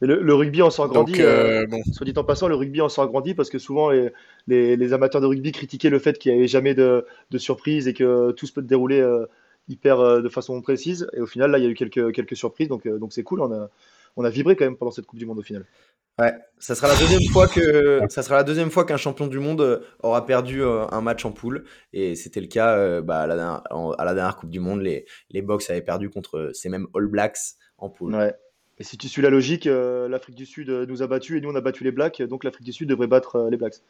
Mais 0.00 0.08
le, 0.08 0.20
le 0.20 0.34
rugby 0.34 0.60
en 0.62 0.70
sort 0.70 0.88
grandi. 0.88 1.12
Donc, 1.12 1.20
euh, 1.20 1.66
bon. 1.66 1.80
Soit 1.92 2.04
dit 2.04 2.12
en 2.16 2.24
passant, 2.24 2.48
le 2.48 2.54
rugby 2.54 2.80
en 2.80 2.88
sort 2.88 3.08
grandi 3.08 3.34
parce 3.34 3.48
que 3.48 3.58
souvent 3.58 3.90
les, 3.90 4.10
les, 4.46 4.76
les 4.76 4.92
amateurs 4.92 5.20
de 5.20 5.26
rugby 5.26 5.52
critiquaient 5.52 5.90
le 5.90 5.98
fait 5.98 6.18
qu'il 6.18 6.32
n'y 6.32 6.38
avait 6.38 6.48
jamais 6.48 6.74
de, 6.74 7.06
de 7.30 7.38
surprise 7.38 7.88
et 7.88 7.94
que 7.94 8.32
tout 8.32 8.46
se 8.46 8.52
peut 8.52 8.62
dérouler 8.62 9.00
euh, 9.00 9.26
hyper 9.68 10.00
euh, 10.00 10.20
de 10.20 10.28
façon 10.28 10.60
précise. 10.60 11.08
Et 11.14 11.20
au 11.20 11.26
final, 11.26 11.50
là, 11.50 11.58
il 11.58 11.64
y 11.64 11.66
a 11.66 11.70
eu 11.70 11.74
quelques, 11.74 12.12
quelques 12.12 12.36
surprises, 12.36 12.68
donc 12.68 12.86
euh, 12.86 12.98
donc 12.98 13.12
c'est 13.12 13.22
cool. 13.22 13.40
On 13.40 13.50
a, 13.52 13.70
on 14.16 14.24
a 14.24 14.30
vibré 14.30 14.54
quand 14.54 14.64
même 14.66 14.76
pendant 14.76 14.90
cette 14.92 15.06
Coupe 15.06 15.18
du 15.18 15.26
Monde 15.26 15.38
au 15.38 15.42
final. 15.42 15.64
Ouais, 16.18 16.32
ça 16.58 16.74
sera 16.74 16.88
la 16.88 16.94
deuxième 16.96 17.30
fois 17.30 17.46
que 17.46 18.00
ça 18.08 18.22
sera 18.22 18.36
la 18.36 18.44
deuxième 18.44 18.70
fois 18.70 18.86
qu'un 18.86 18.96
champion 18.96 19.26
du 19.26 19.38
monde 19.38 19.60
euh, 19.60 19.80
aura 20.02 20.24
perdu 20.24 20.62
euh, 20.62 20.86
un 20.90 21.02
match 21.02 21.26
en 21.26 21.30
poule 21.32 21.64
et 21.92 22.14
c'était 22.14 22.40
le 22.40 22.46
cas 22.46 22.74
euh, 22.78 23.02
bah, 23.02 23.20
à, 23.20 23.26
la 23.26 23.36
dernière, 23.36 23.62
en- 23.70 23.90
à 23.92 24.04
la 24.06 24.14
dernière 24.14 24.36
Coupe 24.36 24.48
du 24.48 24.58
Monde 24.58 24.80
les 24.80 25.04
les 25.30 25.42
Box 25.42 25.68
avaient 25.68 25.82
perdu 25.82 26.08
contre 26.08 26.52
ces 26.54 26.70
mêmes 26.70 26.86
All 26.94 27.06
Blacks 27.06 27.36
en 27.76 27.90
poule. 27.90 28.14
Ouais. 28.14 28.34
Et 28.78 28.84
si 28.84 28.98
tu 28.98 29.08
suis 29.08 29.22
la 29.22 29.30
logique, 29.30 29.66
euh, 29.66 30.08
l'Afrique 30.08 30.36
du 30.36 30.46
Sud 30.46 30.68
euh, 30.68 30.86
nous 30.86 31.02
a 31.02 31.06
battus 31.06 31.38
et 31.38 31.40
nous 31.40 31.50
on 31.50 31.54
a 31.54 31.60
battu 31.60 31.82
les 31.84 31.92
Blacks, 31.92 32.22
donc 32.22 32.44
l'Afrique 32.44 32.66
du 32.66 32.72
Sud 32.72 32.88
devrait 32.88 33.06
battre 33.06 33.36
euh, 33.36 33.50
les 33.50 33.56
Blacks. 33.56 33.80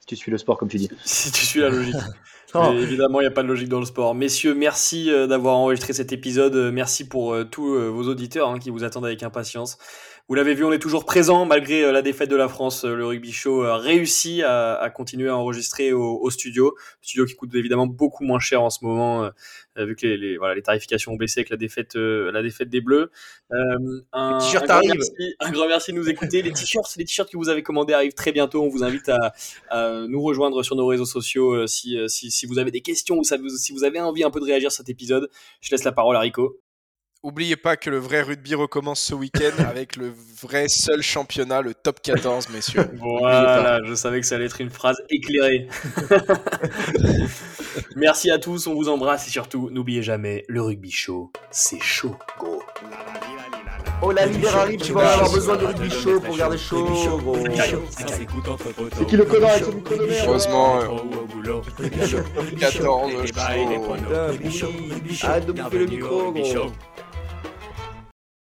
Si 0.00 0.06
tu 0.06 0.16
suis 0.16 0.30
le 0.30 0.38
sport 0.38 0.56
comme 0.58 0.68
tu 0.68 0.76
dis. 0.76 0.88
Si 1.04 1.32
tu 1.32 1.44
suis 1.44 1.60
la 1.60 1.68
logique. 1.68 1.96
Non. 2.54 2.72
Mais 2.72 2.82
évidemment, 2.82 3.20
il 3.20 3.24
n'y 3.24 3.28
a 3.28 3.32
pas 3.32 3.42
de 3.42 3.48
logique 3.48 3.68
dans 3.68 3.80
le 3.80 3.86
sport. 3.86 4.14
Messieurs, 4.14 4.54
merci 4.54 5.10
euh, 5.10 5.26
d'avoir 5.26 5.56
enregistré 5.56 5.92
cet 5.92 6.12
épisode. 6.12 6.54
Merci 6.72 7.08
pour 7.08 7.34
euh, 7.34 7.44
tous 7.44 7.74
euh, 7.74 7.88
vos 7.88 8.04
auditeurs 8.04 8.48
hein, 8.48 8.58
qui 8.58 8.70
vous 8.70 8.84
attendent 8.84 9.04
avec 9.04 9.22
impatience. 9.22 9.78
Vous 10.28 10.34
l'avez 10.34 10.54
vu, 10.54 10.64
on 10.64 10.72
est 10.72 10.80
toujours 10.80 11.04
présent 11.04 11.44
malgré 11.46 11.84
euh, 11.84 11.92
la 11.92 12.02
défaite 12.02 12.28
de 12.28 12.34
la 12.34 12.48
France. 12.48 12.84
Euh, 12.84 12.96
Le 12.96 13.06
Rugby 13.06 13.30
Show 13.30 13.62
a 13.62 13.76
réussi 13.78 14.42
à, 14.42 14.74
à 14.74 14.90
continuer 14.90 15.28
à 15.28 15.36
enregistrer 15.36 15.92
au, 15.92 16.18
au 16.20 16.30
studio. 16.30 16.74
Studio 17.00 17.26
qui 17.26 17.36
coûte 17.36 17.54
évidemment 17.54 17.86
beaucoup 17.86 18.24
moins 18.24 18.40
cher 18.40 18.60
en 18.60 18.68
ce 18.70 18.84
moment, 18.84 19.22
euh, 19.22 19.30
euh, 19.78 19.84
vu 19.86 19.94
que 19.94 20.04
les, 20.04 20.16
les- 20.16 20.36
voilà, 20.36 20.56
les 20.56 20.62
tarifications 20.62 21.12
ont 21.12 21.16
baissé 21.16 21.38
avec 21.38 21.50
la 21.50 21.56
défaite, 21.56 21.94
euh, 21.94 22.32
la 22.32 22.42
défaite 22.42 22.68
des 22.68 22.80
Bleus. 22.80 23.12
Euh, 23.52 24.02
un, 24.12 24.38
Les 24.38 24.44
t-shirts 24.44 24.64
un 24.64 24.66
grand 24.66 24.74
arrivent. 24.78 24.94
merci- 24.96 25.34
un 25.38 25.50
grand 25.52 25.68
merci 25.68 25.92
de 25.92 25.96
nous 25.96 26.08
écouter. 26.08 26.42
Les 26.42 26.52
t-shirts, 26.52 26.96
les 26.96 27.04
t-shirts 27.04 27.30
que 27.30 27.36
vous 27.36 27.48
avez 27.48 27.62
commandés 27.62 27.92
arrivent 27.92 28.14
très 28.14 28.32
bientôt. 28.32 28.64
On 28.64 28.68
vous 28.68 28.82
invite 28.82 29.08
à, 29.08 29.32
à 29.70 30.06
nous 30.08 30.20
rejoindre 30.22 30.60
sur 30.64 30.74
nos 30.74 30.88
réseaux 30.88 31.04
sociaux 31.06 31.54
euh, 31.54 31.66
si, 31.68 31.96
euh, 31.96 32.08
si, 32.08 32.32
si 32.32 32.46
vous 32.46 32.58
avez 32.58 32.72
des 32.72 32.80
questions 32.80 33.16
ou 33.18 33.22
si 33.22 33.72
vous 33.72 33.84
avez 33.84 34.00
envie 34.00 34.24
un 34.24 34.30
peu 34.30 34.40
de 34.40 34.44
réagir 34.46 34.72
sur 34.72 34.78
cet 34.78 34.88
épisode. 34.88 35.30
Je 35.60 35.70
laisse 35.70 35.84
la 35.84 35.92
parole 35.92 36.16
à 36.16 36.20
Rico. 36.20 36.58
Oubliez 37.26 37.56
pas 37.56 37.76
que 37.76 37.90
le 37.90 37.98
vrai 37.98 38.22
rugby 38.22 38.54
recommence 38.54 39.00
ce 39.00 39.12
week-end 39.12 39.64
avec 39.68 39.96
le 39.96 40.12
vrai 40.40 40.68
seul 40.68 41.02
championnat, 41.02 41.60
le 41.60 41.74
top 41.74 42.00
14, 42.00 42.50
messieurs. 42.50 42.88
Voilà, 43.00 43.80
je 43.84 43.94
savais 43.94 44.20
que 44.20 44.26
ça 44.26 44.36
allait 44.36 44.44
être 44.44 44.60
une 44.60 44.70
phrase 44.70 45.02
éclairée. 45.10 45.66
Merci 47.96 48.30
à 48.30 48.38
tous, 48.38 48.68
on 48.68 48.74
vous 48.74 48.88
embrasse 48.88 49.26
et 49.26 49.30
surtout, 49.32 49.70
n'oubliez 49.72 50.04
jamais, 50.04 50.44
le 50.46 50.62
rugby 50.62 50.92
show, 50.92 51.32
c'est 51.50 51.82
chaud, 51.82 52.14
gros. 52.38 52.62
Oh 54.02 54.12
la 54.12 54.26
l'hiver 54.26 54.54
arrive, 54.54 54.80
tu 54.80 54.92
vas 54.92 55.14
avoir 55.14 55.32
besoin 55.32 55.56
de 55.56 55.66
rugby 55.66 55.90
chaud 55.90 56.20
pour 56.20 56.36
garder 56.36 56.58
chaud, 56.58 57.18
gros. 57.24 57.38
C'est 57.90 59.04
qui 59.04 59.16
le 59.16 59.24
connard 59.24 59.50
avec 59.50 59.64
son 59.64 59.72
micro 59.72 59.96
de 59.96 60.06
merde 60.06 60.26
Heureusement, 60.28 60.78
Pro 60.78 60.94
ou 60.94 61.22
au 61.22 61.26
boulot. 61.26 61.62
14 62.60 63.10
Les 63.10 63.26
débats 63.26 63.56
et 63.56 63.66
les 63.66 63.74
chaud. 63.74 63.82
pronos. 63.82 64.36
Putain, 64.38 65.26
Arrête 65.26 65.46
de 65.46 65.52
bouffer 65.52 65.78
le 65.78 65.86
micro, 65.86 66.30
gros. 66.30 66.70